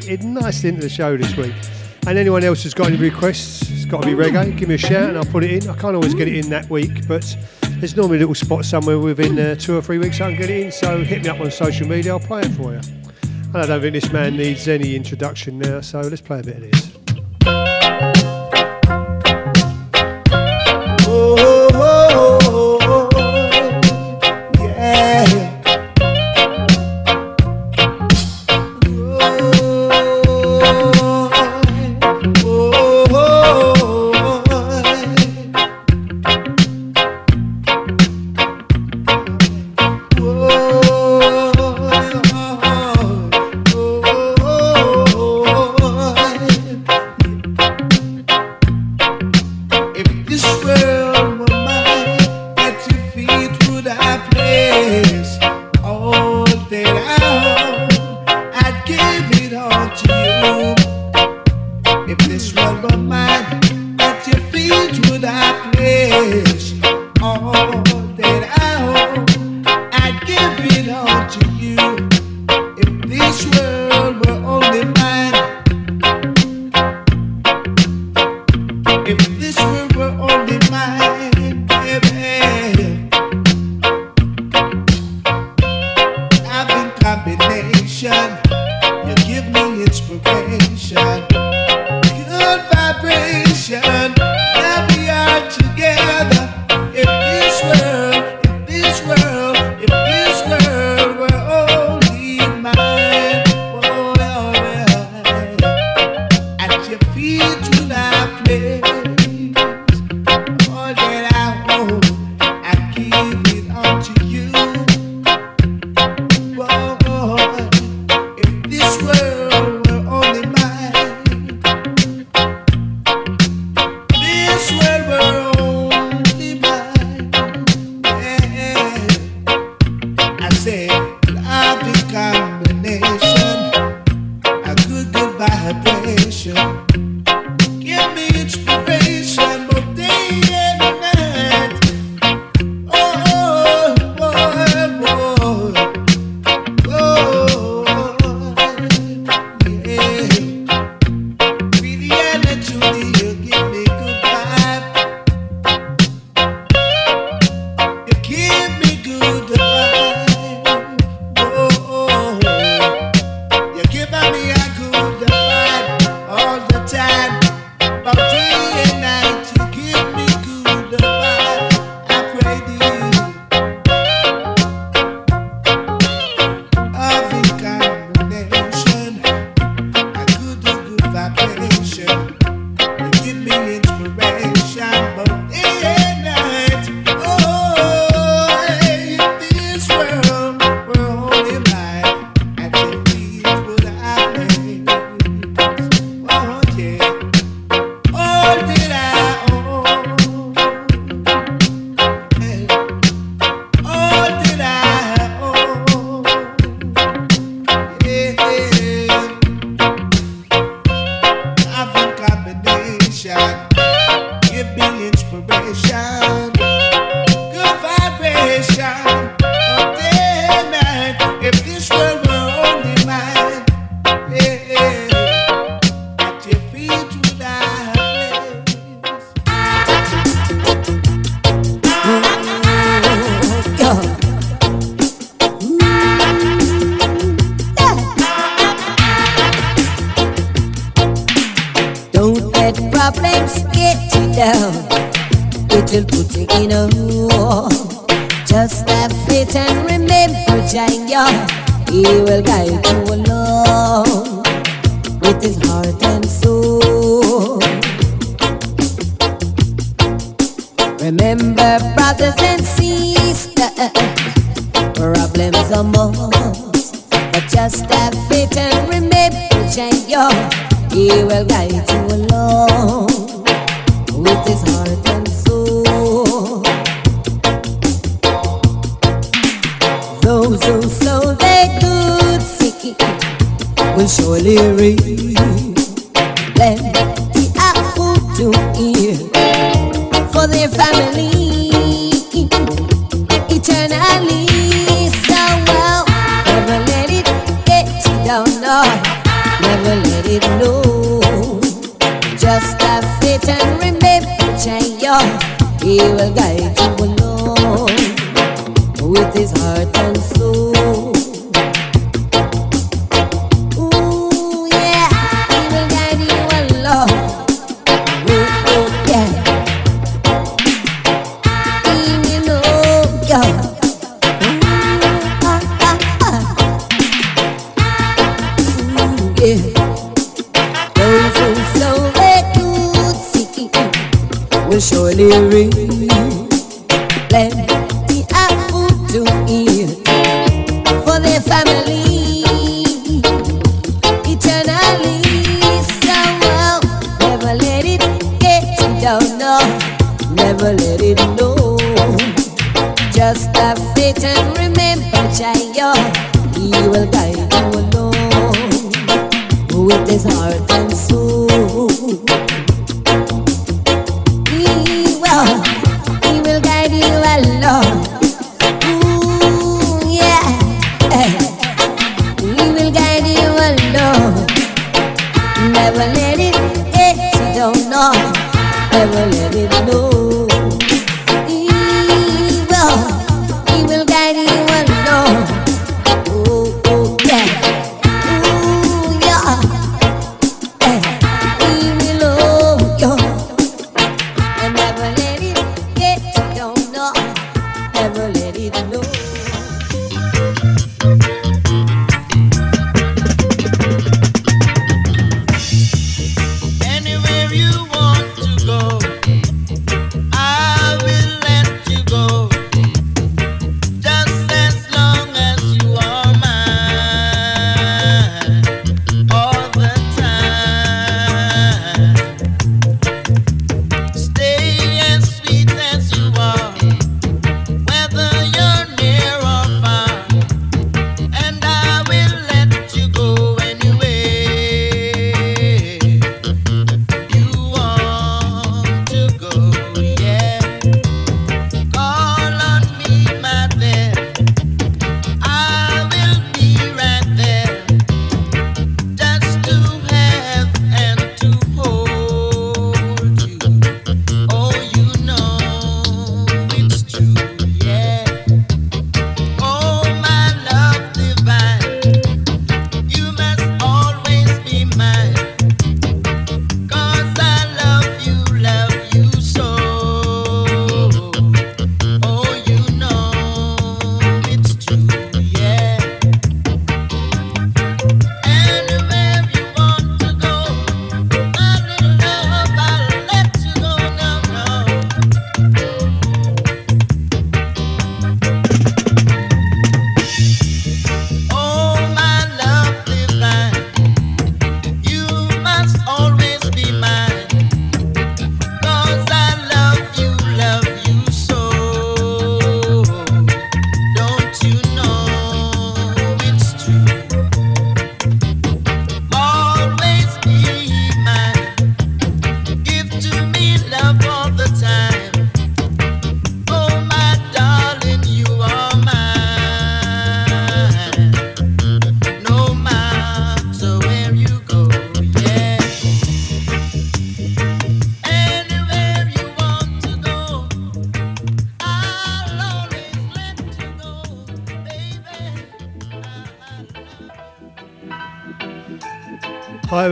[0.07, 1.55] It nicely into the show this week.
[2.05, 4.77] And anyone else who's got any requests, it's got to be reggae, give me a
[4.77, 5.69] shout and I'll put it in.
[5.69, 7.25] I can't always get it in that week, but
[7.79, 10.51] there's normally a little spot somewhere within uh, two or three weeks I can get
[10.51, 10.71] it in.
[10.71, 12.81] So hit me up on social media, I'll play it for you.
[13.23, 16.55] And I don't think this man needs any introduction now, so let's play a bit
[16.57, 16.97] of this.
[21.09, 21.35] Oh.
[21.39, 21.56] oh.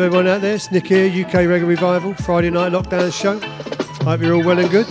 [0.06, 3.40] Everyone out there, it's Nick here, UK Reggae Revival, Friday night lockdown show.
[4.06, 4.86] Hope you're all well and good.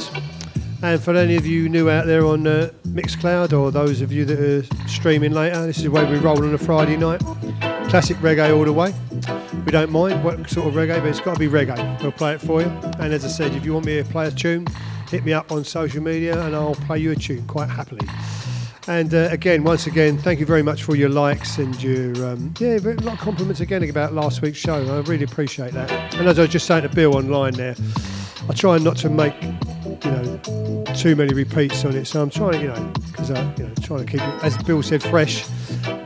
[0.83, 4.25] And for any of you new out there on uh, Mixcloud or those of you
[4.25, 7.21] that are streaming later, this is the way we roll on a Friday night.
[7.89, 8.93] Classic reggae all the way.
[9.65, 12.03] We don't mind what sort of reggae, but it's got to be reggae.
[12.03, 12.69] We'll play it for you.
[12.99, 14.67] And as I said, if you want me to play a tune,
[15.11, 18.09] hit me up on social media and I'll play you a tune quite happily.
[18.87, 22.53] And uh, again, once again, thank you very much for your likes and your um,
[22.59, 24.75] yeah, a lot of compliments again about last week's show.
[24.75, 25.91] I really appreciate that.
[26.15, 27.75] And as I was just saying to Bill online there,
[28.47, 32.05] I try not to make you know too many repeats on it.
[32.05, 34.57] So I'm trying to you know because I you know trying to keep it as
[34.65, 35.47] Bill said fresh.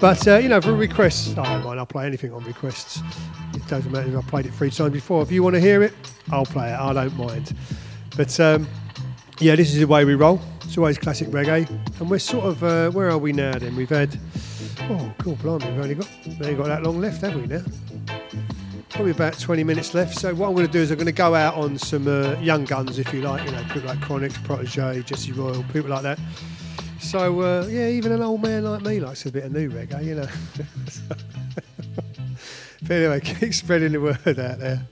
[0.01, 1.81] But uh, you know for requests, I don't mind.
[1.81, 3.03] I'll play anything on requests.
[3.55, 5.23] It doesn't matter if I played it three times before.
[5.23, 5.95] If you want to hear it,
[6.31, 6.79] I'll play it.
[6.79, 7.57] I don't mind.
[8.17, 8.69] But um,
[9.41, 10.41] yeah, this is the way we roll.
[10.79, 11.69] Always classic reggae,
[11.99, 13.59] and we're sort of uh, where are we now?
[13.59, 14.17] Then we've had
[14.83, 17.63] oh, cool, blimey, we've only got we've only got that long left, have we now?
[18.91, 20.19] probably about 20 minutes left.
[20.19, 22.37] So what I'm going to do is I'm going to go out on some uh,
[22.41, 26.03] young guns, if you like, you know, people like Chronixx, Protoje, Jesse Royal, people like
[26.03, 26.19] that.
[27.01, 30.05] So uh, yeah, even an old man like me likes a bit of new reggae,
[30.05, 30.29] you know.
[32.83, 34.85] but anyway, keep spreading the word out there.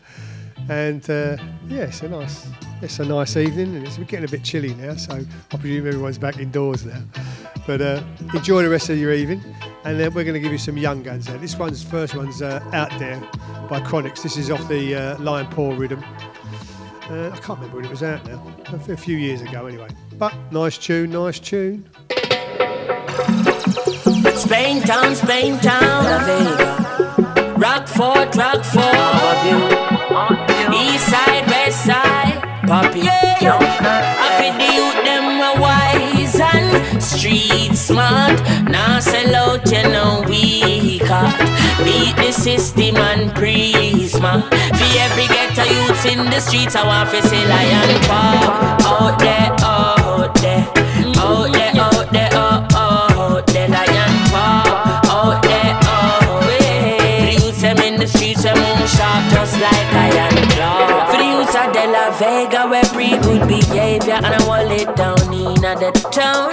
[0.69, 1.37] And uh,
[1.69, 2.47] yeah, a nice,
[2.83, 4.95] it's a nice evening, and it's getting a bit chilly now.
[4.97, 7.03] So I presume everyone's back indoors now.
[7.67, 8.03] But uh,
[8.35, 9.43] enjoy the rest of your evening,
[9.85, 11.37] and then we're going to give you some young guns now.
[11.39, 13.19] This one's first one's uh, out there
[13.69, 14.23] by Chronixx.
[14.23, 16.03] This is off the uh, Lion Paw rhythm.
[17.09, 18.43] Uh, I can't remember when it was out now.
[18.73, 19.89] A few years ago, anyway.
[20.19, 21.89] But nice tune, nice tune.
[24.35, 26.05] Spain town, Spain town,
[27.59, 28.33] Rockfort,
[29.43, 29.87] view.
[30.79, 32.16] East side, west side,
[32.67, 33.01] poppy.
[33.01, 33.59] Yeah.
[34.27, 38.41] I feel the youth them a wise and street smart.
[38.69, 41.39] Now sell out, you know we caught.
[41.85, 44.43] Beat the system and prisma.
[44.79, 48.77] For every ghetto youths in the streets, I want to see lion paw.
[48.85, 50.67] Out there, out there,
[51.19, 51.56] out there,
[64.07, 66.53] behavior and I hold it down in the town.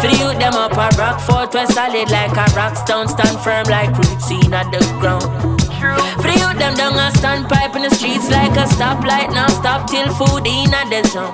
[0.00, 3.66] For youth, them up a rock fort, we solid like a rock stone, stand firm
[3.66, 5.57] like roots in a the ground.
[6.68, 9.88] For the youth, them down a standpipe in the streets like a stoplight, now stop
[9.88, 11.32] till food in the zone.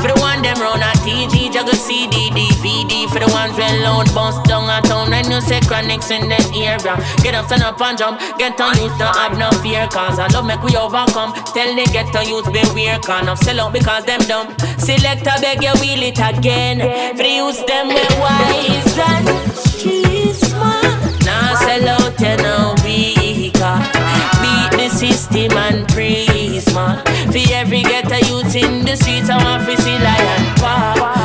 [0.00, 3.08] For the one them round a TG, juggle CD, DVD.
[3.08, 6.40] For the ones when load bounce down a town, and you say Chronixx in the
[6.56, 6.96] area.
[7.22, 10.26] Get up, stand up and jump, get on youth, don't have no fear, cause I
[10.28, 11.34] love make we overcome.
[11.52, 14.56] Tell the get on youth, beware, can of sell out because them dumb.
[14.78, 16.80] Select a beg you wheel it again.
[17.16, 20.96] For the youth, them we wise and street smart.
[21.24, 22.83] Now sell out, you know, we got beat
[25.34, 27.02] system and prisma.
[27.32, 31.23] For every ghetto youth in the streets, I want to see lion paw.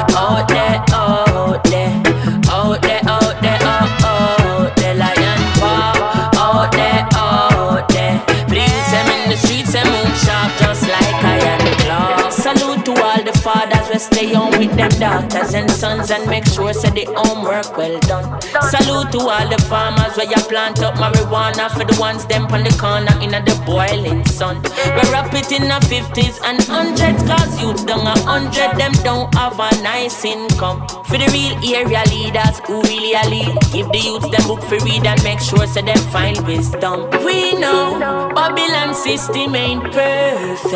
[14.00, 18.42] Stay on with them daughters and sons and make sure say the homework well done.
[18.72, 22.64] Salute to all the farmers where you plant up marijuana for the ones them on
[22.64, 24.62] the corner in the boiling sun.
[24.96, 29.34] We wrap it in the 50s and hundreds cause youth down a hundred them don't
[29.36, 30.88] have a nice income.
[31.06, 35.06] For the real area leaders who really lead, give the youths them book for read
[35.06, 37.10] and make sure so them find wisdom.
[37.26, 38.00] We know
[38.34, 40.74] Babylon system ain't perfect.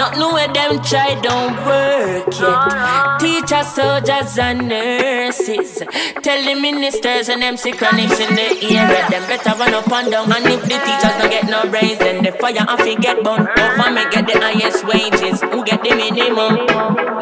[0.00, 3.20] Not know where them try don't work yet.
[3.20, 5.82] Teachers, soldiers, and nurses.
[6.22, 9.08] Tell the ministers and sick Chronixx in the area.
[9.10, 10.32] Them better run up and down.
[10.32, 13.22] And if the teachers don't get no raise, then the fire fi get.
[13.22, 13.36] No
[13.76, 15.40] family get the highest wages.
[15.42, 16.66] Who get the minimum?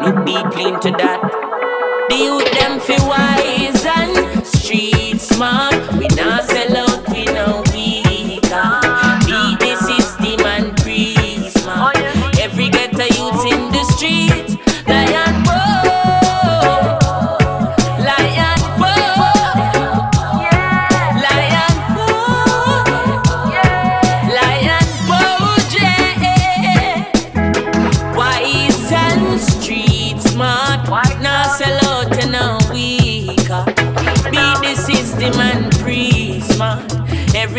[0.03, 1.19] Look deeply into that.
[2.09, 5.93] The youth them fi wise and street smart.
[5.93, 6.88] We not sell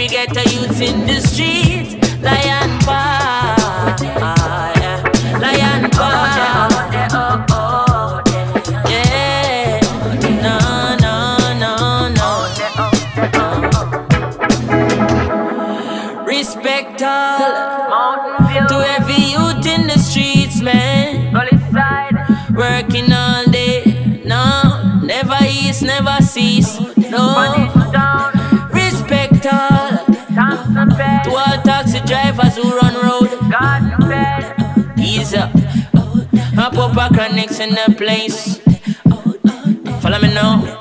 [0.01, 1.93] Every ghetto youth in the streets.
[2.23, 2.70] Lion
[35.01, 35.51] Ease up,
[36.55, 38.59] hop up a connects in the place.
[40.01, 40.80] Follow me now.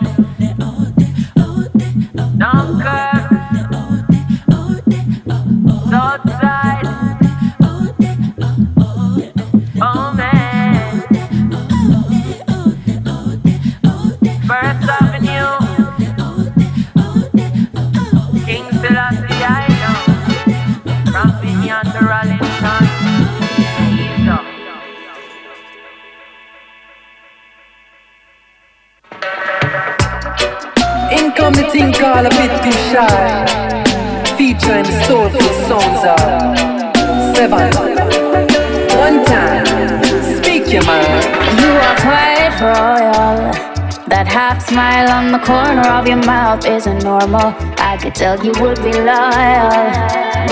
[44.69, 47.53] Smile on the corner of your mouth isn't normal.
[47.91, 49.73] I could tell you would be loyal.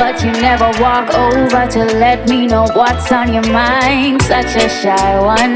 [0.02, 4.24] But you never walk over to let me know what's on your mind.
[4.24, 5.56] Such a shy one.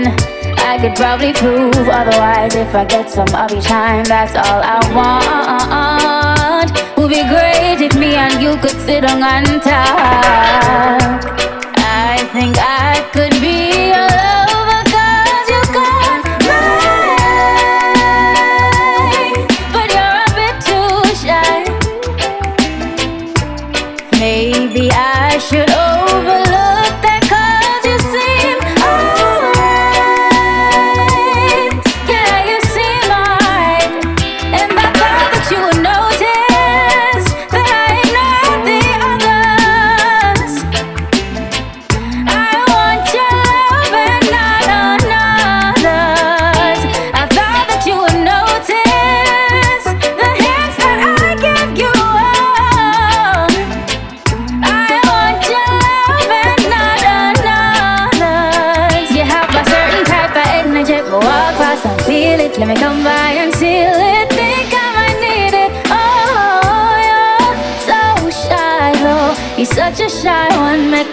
[0.71, 4.03] I could probably prove otherwise if I get some of your time.
[4.05, 6.71] That's all I want.
[6.97, 11.25] Would be great if me and you could sit on and talk.
[12.13, 12.90] I think I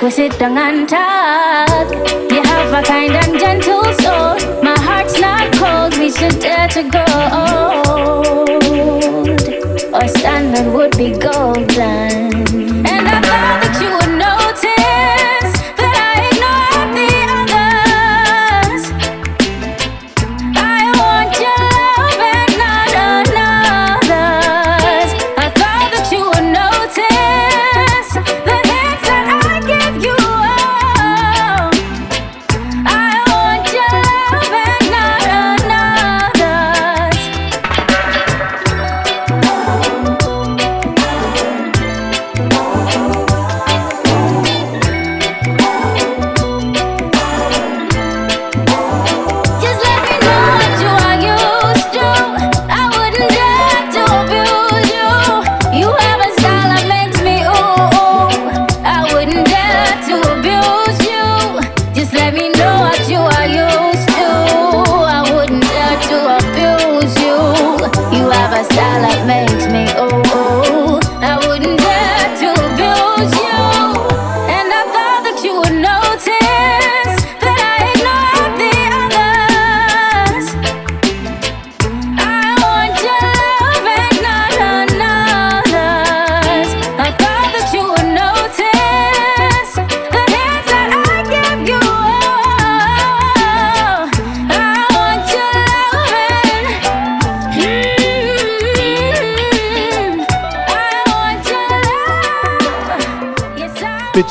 [0.00, 0.28] one.
[0.28, 1.17] Make we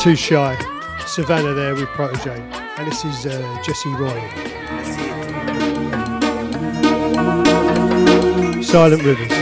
[0.07, 0.55] too shy.
[1.05, 2.39] Savannah there with Protoje.
[2.77, 4.13] And this is uh, Jesse Royal.
[8.63, 9.33] Silent Rivers.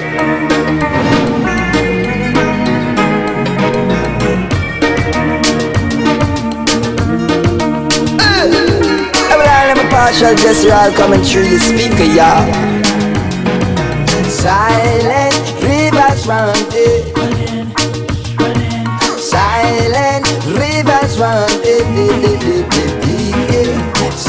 [9.91, 12.45] Partial gesture all coming through the speaker, y'all.
[14.29, 17.14] Silent rivers run deep.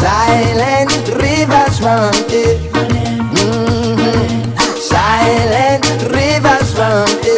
[0.00, 0.92] Silent
[1.22, 2.58] rivers run deep.
[3.36, 4.78] Mhm.
[4.78, 7.36] Silent rivers run deep.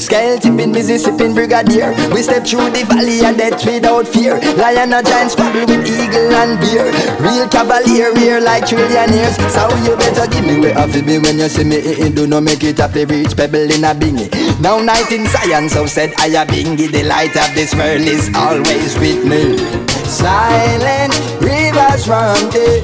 [0.00, 1.92] Scale tipping, Mississippi brigadier.
[2.12, 4.38] We step through the valley of death without fear.
[4.56, 6.84] Lion and giant squabble with eagle and bear.
[7.20, 9.36] Real cavalier, here like trillionaires.
[9.50, 11.80] So you better give me way off it me when you see me.
[12.10, 13.04] Do not make it up the
[13.36, 14.30] pebble in a bingy.
[14.60, 16.86] Now night in science, so said I a bingy.
[16.90, 19.85] The light of this world is always with me.
[20.16, 21.12] Silent
[21.42, 22.82] rivers run deep.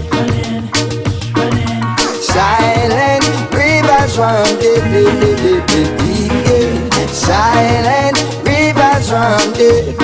[2.21, 6.33] Silent rivers run deep, deep, deep, deep, deep, deep,
[6.93, 7.07] yeah.
[7.07, 9.97] Silent rivers run deep.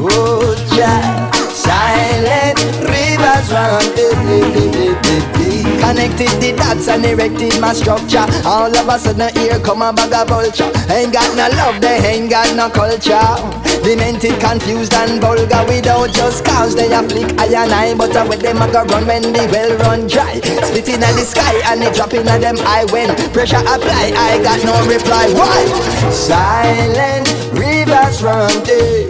[0.00, 1.30] Oh, Jah.
[1.52, 2.58] Silent
[2.88, 5.80] rivers run deep, deep, deep, deep, deep, deep.
[5.80, 8.24] Connected the dots and erected my structure.
[8.46, 10.72] All of a sudden here come a bag of vulture.
[10.90, 13.69] Ain't got no love, they ain't got no culture.
[13.82, 17.94] Demented, confused and vulgar without just cause they a flick eye and eye.
[17.96, 20.38] But uh, with them a go run when the well run dry.
[20.68, 24.12] Spitting at the sky and it dropping at them eye when pressure apply.
[24.14, 25.32] I got no reply.
[25.32, 25.64] Why?
[26.12, 27.26] Silent
[27.56, 29.08] rivers run deep.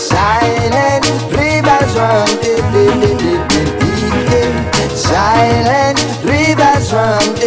[0.00, 1.04] Silent
[1.36, 4.90] rivers run deep, deep, deep, deep, deep, deep.
[4.96, 7.43] Silent rivers run deep.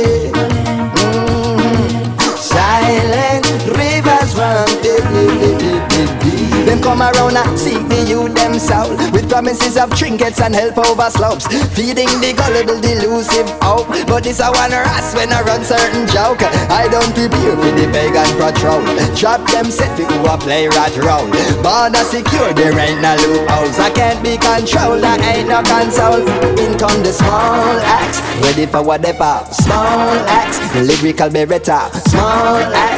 [6.97, 8.89] Come around and seek the youth them soul.
[9.13, 11.45] With promises of trinkets and help over slopes.
[11.75, 13.87] Feeding the gullible delusive hope.
[14.07, 16.41] But this a one ras when I run certain joke.
[16.73, 18.81] I don't prepare for the pagan patrol.
[19.15, 21.29] Trap them set for who a play rat role
[21.61, 23.77] Border secure there ain't no loopholes.
[23.79, 26.21] I can't be controlled I ain't no console.
[26.57, 28.21] In come the small axe.
[28.41, 30.57] Ready for whatever Small axe.
[30.75, 32.96] Lyrical beretta Small axe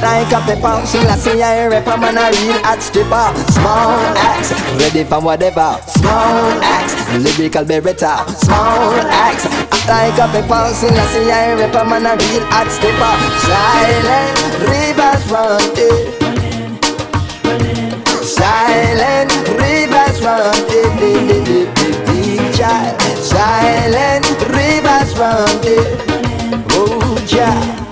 [0.00, 3.32] like a pepper Still I rap I'm a real hot stripper.
[3.52, 5.78] Small axe, ready for whatever.
[5.86, 8.28] Small axe, lyrical beretta.
[8.28, 13.14] Small axe, act like a pepper Still I rap I'm a real hot stripper.
[13.46, 14.36] Silent
[14.68, 16.06] rivers run
[18.26, 20.92] Silent rivers run deep,
[21.46, 21.68] deep,
[23.22, 25.48] Silent rivers run
[26.70, 27.85] Oh, child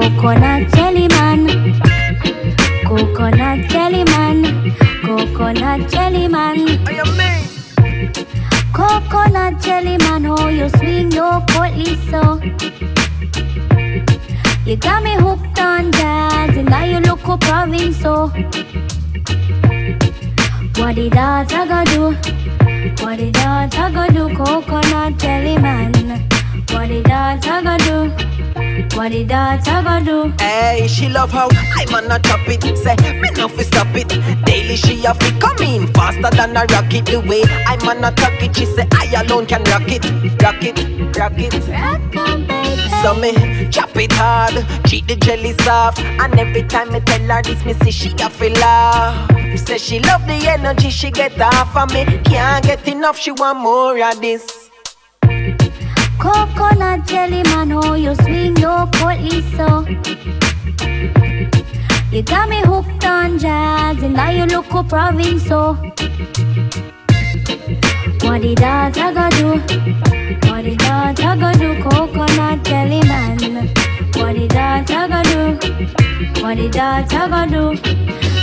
[0.00, 1.46] coconut jelly man,
[2.86, 4.72] coconut jelly man,
[5.04, 6.56] coconut jelly man.
[8.72, 12.40] Coconut jelly man, oh you swing your portly so.
[14.64, 18.28] You got me hooked on jazz, and now you look a province so.
[20.78, 22.02] What did I go do?
[23.04, 24.34] What did I go do?
[24.34, 25.92] Coconut jelly man.
[26.70, 28.39] What did I go do?
[28.94, 30.34] What did that go do?
[30.38, 32.62] Hey, she love how I'm on a top it.
[32.76, 34.08] Say, me no fi stop it.
[34.44, 37.06] Daily she a fi come in faster than a rocket.
[37.06, 40.04] The way I'm on a talk it, she say I alone can rock it,
[40.42, 40.76] rock it,
[41.18, 41.52] rock it.
[43.02, 44.54] So me chop it hard,
[44.86, 48.28] cheat the jelly soft, and every time me tell her this, me see she a
[48.28, 49.30] feel laugh.
[49.58, 52.04] Say she love the energy she get off of me.
[52.24, 54.59] Can't get enough, she want more of this.
[56.20, 59.66] Coconut jelly man, oh you swing your portly so.
[59.66, 59.86] Oh?
[62.12, 65.74] You got me hooked on jazz, and now you look a province so.
[68.22, 69.48] What did that I go do?
[70.50, 71.82] What did that I go do?
[71.82, 73.99] Coconut jelly man.
[74.20, 76.42] What that I go do?
[76.42, 77.82] What did that I go do?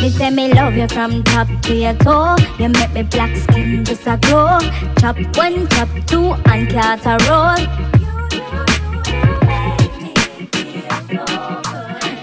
[0.02, 2.36] Me say me love you from top to your toe.
[2.60, 4.60] You make me black skin just a glow.
[5.00, 8.07] Chop one, chop two, and cat a roll.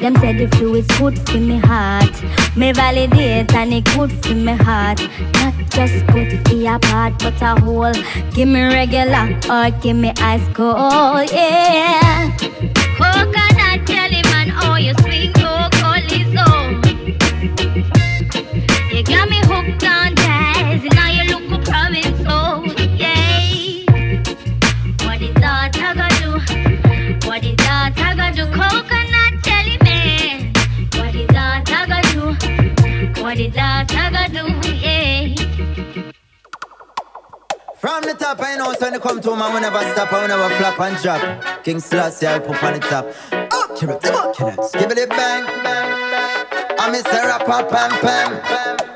[0.05, 2.13] Them say the flu is good for me heart.
[2.59, 5.01] Me validate and it good for me heart.
[5.41, 7.95] Not just good for your part, but a whole.
[8.35, 12.37] Give me regular or give me ice cold, yeah.
[12.99, 15.14] Coconut jelly man, oh you swing
[37.85, 40.27] From the top, I know, so when it come to man, we never stop, I
[40.27, 41.63] never flop and drop.
[41.65, 43.05] King Selassie, I put on the top.
[43.53, 46.77] Oh, kill it, it, give it bang, bang.
[46.79, 47.27] I'm Mr.
[47.27, 48.94] Rapper, pam, pam.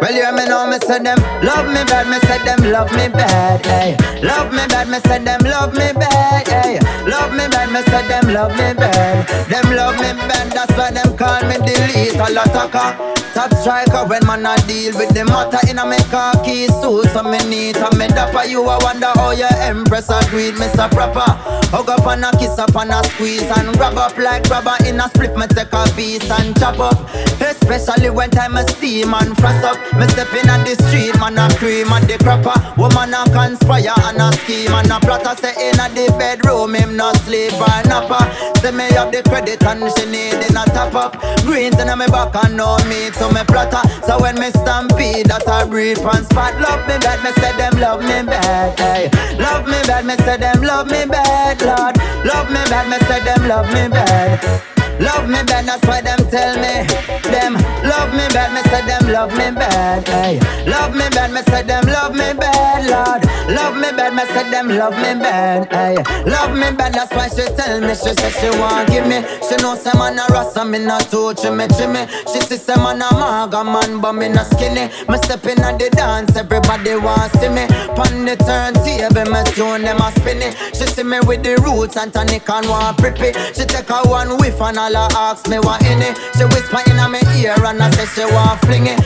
[0.00, 3.08] Well, you me know, me say them love me bad, me say them love me
[3.08, 3.96] bad, hey.
[4.22, 6.78] Love me bad, me say them love me bad, hey.
[7.04, 9.26] Love me bad, me say them love me bad.
[9.50, 12.94] Them love me bad, that's why them call me delete a lot of car.
[13.34, 15.96] Top striker when man a deal with the matter in a me
[16.42, 20.54] keys suit So me neat and me dapper You a wonder how your empress agreed
[20.54, 20.90] Mr.
[20.90, 21.30] Proper
[21.70, 24.98] Hug up and a kiss up and a squeeze And grab up like rubber in
[24.98, 26.98] a split Me take a piece and chop up
[27.40, 29.76] Especially when time a steam and frost up.
[29.96, 32.54] Me step in at the street, man a cream and the crapper.
[32.76, 35.34] Woman a conspire and a scheme and a plotter.
[35.40, 38.20] Say in at the bedroom, him no sleep or napper.
[38.60, 41.16] Say me have the credit and she need in a top up.
[41.42, 43.82] Greens in a me back and no me to me plotter.
[44.04, 46.54] So when me stampede, that I breathe and spot.
[46.60, 48.78] Love me bad, me say them love me bad.
[48.78, 49.10] Hey,
[49.40, 51.58] love me bad, me say them love me bad.
[51.62, 51.96] Lord,
[52.26, 54.77] love me bad, me say them love me bad.
[55.00, 56.86] Love me bad, that's why them tell me.
[57.30, 57.54] Them
[57.86, 60.06] love me bad, me say them love me bad.
[60.08, 62.82] Hey, love me bad, me say them love me bad.
[62.90, 63.22] Lord,
[63.54, 65.70] love me bad, me say them love me bad.
[65.72, 65.94] Hey,
[66.24, 67.94] love me bad, that's why she tell me.
[67.94, 69.22] She say she want give me.
[69.48, 72.08] She know say man a rasta, me not too chimmy chimmy.
[72.32, 74.90] She see say man a maga man, but me not skinny.
[75.08, 77.66] Me step in at the dance, everybody want see me.
[77.94, 80.50] Pon the turntable, me tune them a spinny.
[80.74, 83.30] She see me with the roots and tonic and want prippy.
[83.54, 86.16] She take a one whiff and all her ask me what in it.
[86.36, 88.98] She whisper in my ear and I say she want fling it.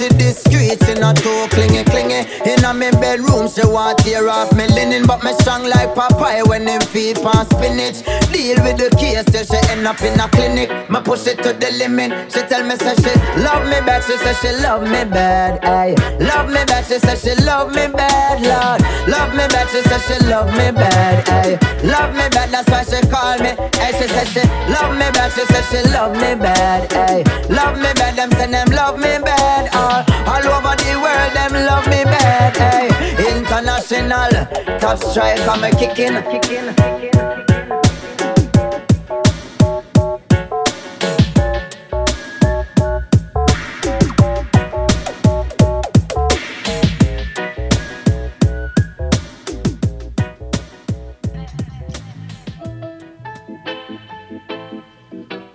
[0.00, 2.24] She discreet, she not too clingy clingy.
[2.48, 6.66] In my bedroom, she want tear off me linen, but me strong like Popeye when
[6.66, 8.00] him feed pan spinach.
[8.32, 10.70] Deal with the case till she end up in a clinic.
[10.88, 12.32] Me push it to the limit.
[12.32, 13.12] She tell me say she
[13.44, 14.04] love me bad.
[14.04, 15.62] She say she love me bad.
[15.64, 16.86] Aye, love me bad.
[16.86, 18.40] She say she love me bad.
[18.40, 19.68] Lord, love me bad.
[19.68, 21.28] She say she love me bad.
[21.28, 22.48] Aye, love me bad.
[22.52, 23.52] That's why she call me.
[23.84, 24.42] Aye, she say she
[24.72, 25.19] love me bad.
[25.28, 26.92] She say she love me bad.
[26.94, 28.16] Aye, love me bad.
[28.16, 29.68] Them say them love me bad.
[29.74, 32.56] All, all over the world, them love me bad.
[32.56, 32.88] Aye,
[33.36, 34.30] international
[34.78, 36.16] top strike, I'm a kicking.
[36.30, 37.49] kicking.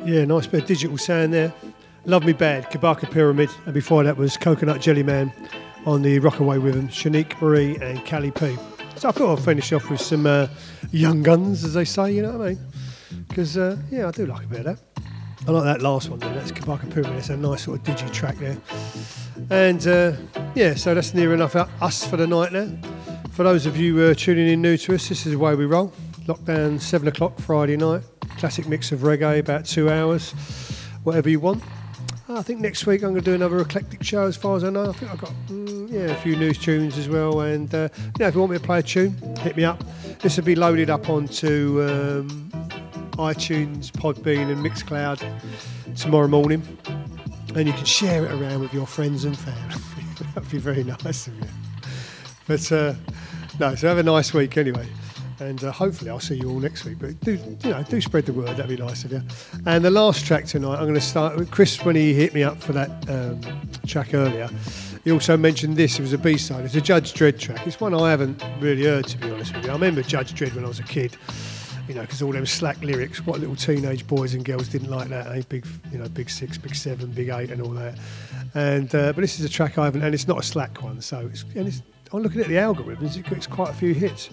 [0.05, 1.51] Yeah, nice bit of digital sound there.
[2.05, 5.33] Love Me Bad, Kabaka Pyramid, and before that was Coconut Jelly Man
[5.87, 8.55] on the Rockaway Rhythm, Shanique Marie and Callie P.
[8.97, 10.47] So I thought I'd finish off with some uh,
[10.91, 12.59] young guns, as they say, you know what I mean?
[13.27, 14.79] Because, uh, yeah, I do like a bit of that.
[15.47, 18.13] I like that last one there, that's Kabaka Pyramid, it's a nice sort of digi
[18.13, 18.57] track there.
[19.49, 20.13] And uh,
[20.53, 22.69] yeah, so that's near enough us for the night now.
[23.31, 25.65] For those of you uh, tuning in new to us, this is the way we
[25.65, 25.91] roll.
[26.27, 28.03] Lockdown, 7 o'clock Friday night.
[28.37, 30.31] Classic mix of reggae, about two hours,
[31.03, 31.63] whatever you want.
[32.27, 34.71] I think next week I'm going to do another eclectic show as far as I
[34.71, 34.89] know.
[34.89, 37.41] I think I've got mm, yeah, a few news tunes as well.
[37.41, 39.83] And uh, you know, if you want me to play a tune, hit me up.
[40.21, 42.49] This will be loaded up onto um,
[43.13, 45.23] iTunes, Podbean, and Mixcloud
[45.95, 46.63] tomorrow morning.
[47.55, 49.75] And you can share it around with your friends and family.
[50.33, 51.47] That'd be very nice of you.
[52.47, 52.95] But uh,
[53.59, 54.87] no, so have a nice week anyway.
[55.39, 56.97] And uh, hopefully I'll see you all next week.
[56.99, 58.49] But do you know, do spread the word.
[58.49, 59.21] That'd be nice of you.
[59.65, 62.43] And the last track tonight, I'm going to start with Chris when he hit me
[62.43, 63.41] up for that um,
[63.85, 64.49] track earlier.
[65.03, 65.99] He also mentioned this.
[65.99, 66.65] It was a B-side.
[66.65, 67.67] It's a Judge Dread track.
[67.67, 69.69] It's one I haven't really heard, to be honest with you.
[69.69, 71.17] I remember Judge Dread when I was a kid.
[71.87, 73.23] You know, because all them slack lyrics.
[73.23, 75.27] What little teenage boys and girls didn't like that?
[75.27, 75.43] Eh?
[75.47, 77.99] Big, you know, big six, big seven, big eight, and all that.
[78.55, 80.99] And uh, but this is a track I haven't, and it's not a slack one.
[80.99, 81.83] So it's, and it's
[82.13, 83.17] I'm looking at the algorithms.
[83.17, 84.29] It gets quite a few hits.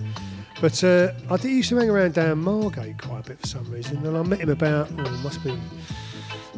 [0.60, 3.70] But uh, I did used to hang around down Margate quite a bit for some
[3.70, 5.58] reason, and I met him about oh, it must be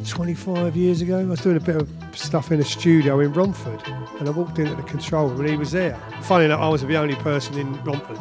[0.07, 1.19] 25 years ago.
[1.19, 3.81] I was doing a bit of stuff in a studio in Romford,
[4.19, 5.99] and I walked into the control room, and he was there.
[6.21, 8.17] Funny enough, I was the only person in Romford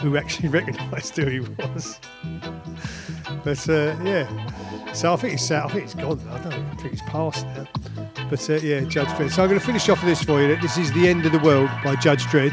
[0.00, 2.00] who actually recognised who he was.
[3.44, 6.20] But uh, yeah, so I think he's I think he's gone.
[6.30, 7.66] I don't think he's passed now.
[8.30, 9.30] But uh, yeah, Judge Dread.
[9.30, 10.56] So I'm going to finish off with this for you.
[10.56, 12.52] This is "The End of the World" by Judge Dread.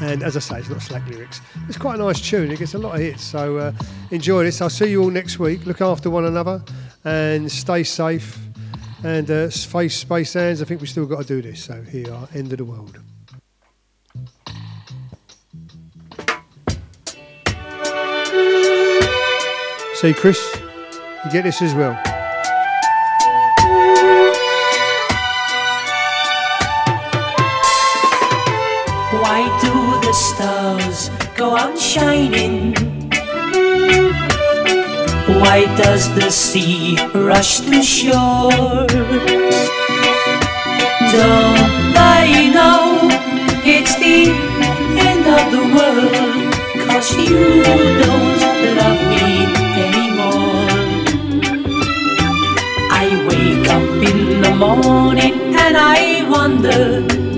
[0.00, 1.40] And as I say, it's not slack lyrics.
[1.68, 2.50] It's quite a nice tune.
[2.50, 3.22] It gets a lot of hits.
[3.22, 3.72] So uh,
[4.10, 4.60] enjoy this.
[4.60, 5.64] I'll see you all next week.
[5.66, 6.62] Look after one another
[7.04, 8.38] and stay safe.
[9.02, 10.62] And uh, face space hands.
[10.62, 11.62] I think we've still got to do this.
[11.64, 12.98] So here are End of the World.
[19.94, 20.58] See, Chris,
[21.24, 22.13] you get this as well.
[30.14, 32.72] Stars go on shining?
[35.42, 38.86] Why does the sea rush to shore?
[41.14, 43.08] Don't I know
[43.64, 44.30] it's the
[45.10, 46.54] end of the world?
[46.88, 48.40] Cause you don't
[48.80, 49.26] love me
[49.86, 50.70] anymore.
[53.02, 57.33] I wake up in the morning and I wonder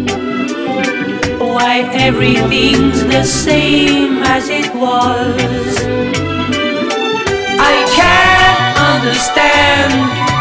[1.56, 5.72] why everything's the same as it was.
[7.72, 9.92] I can't understand,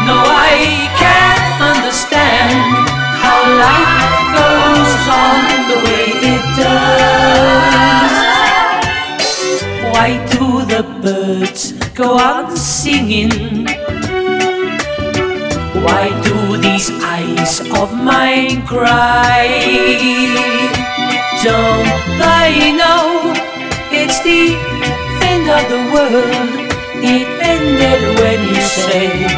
[0.08, 0.18] no,
[0.52, 0.56] I
[1.00, 2.52] can't understand
[3.24, 3.96] how life
[4.36, 5.40] goes on
[5.70, 8.14] the way it does.
[9.92, 13.64] Why do the birds go on singing?
[15.86, 19.46] Why do these eyes of mine cry?
[21.46, 21.86] Don't
[22.22, 23.32] I know
[23.92, 24.58] it's the
[25.22, 26.26] end of the world?
[27.04, 29.30] It ended when you said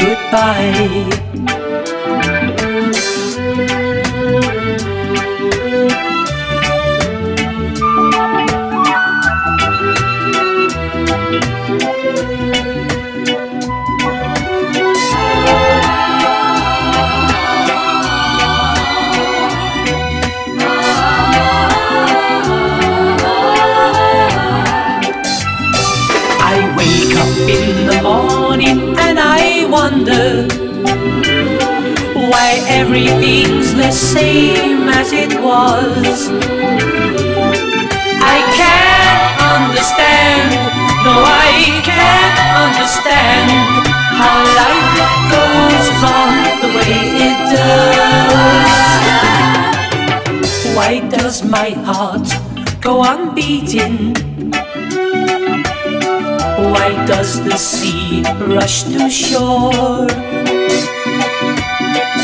[0.00, 1.43] goodbye.
[32.34, 36.16] Why everything's the same as it was.
[38.36, 40.50] I can't understand,
[41.06, 41.14] no,
[41.46, 41.54] I
[41.90, 43.50] can't understand
[44.20, 44.94] how life
[45.34, 45.88] goes
[46.18, 46.30] on
[46.62, 46.96] the way
[47.28, 48.82] it does.
[50.76, 52.28] Why does my heart
[52.80, 53.96] go on beating?
[56.72, 58.24] Why does the sea
[58.54, 60.33] rush to shore?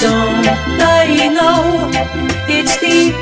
[0.00, 0.46] Don't
[0.80, 1.90] I know
[2.48, 3.12] it's the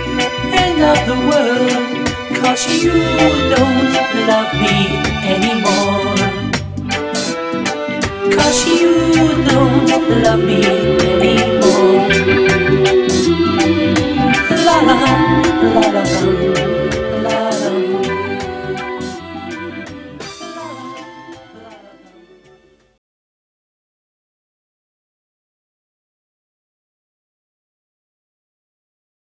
[0.55, 2.07] end of the world?
[2.41, 3.91] Cause you don't
[4.31, 4.77] love me
[5.35, 6.15] anymore.
[8.31, 8.95] Cause you
[9.45, 9.91] don't
[10.23, 10.63] love me
[11.17, 12.07] anymore.
[14.65, 16.88] La la la la la.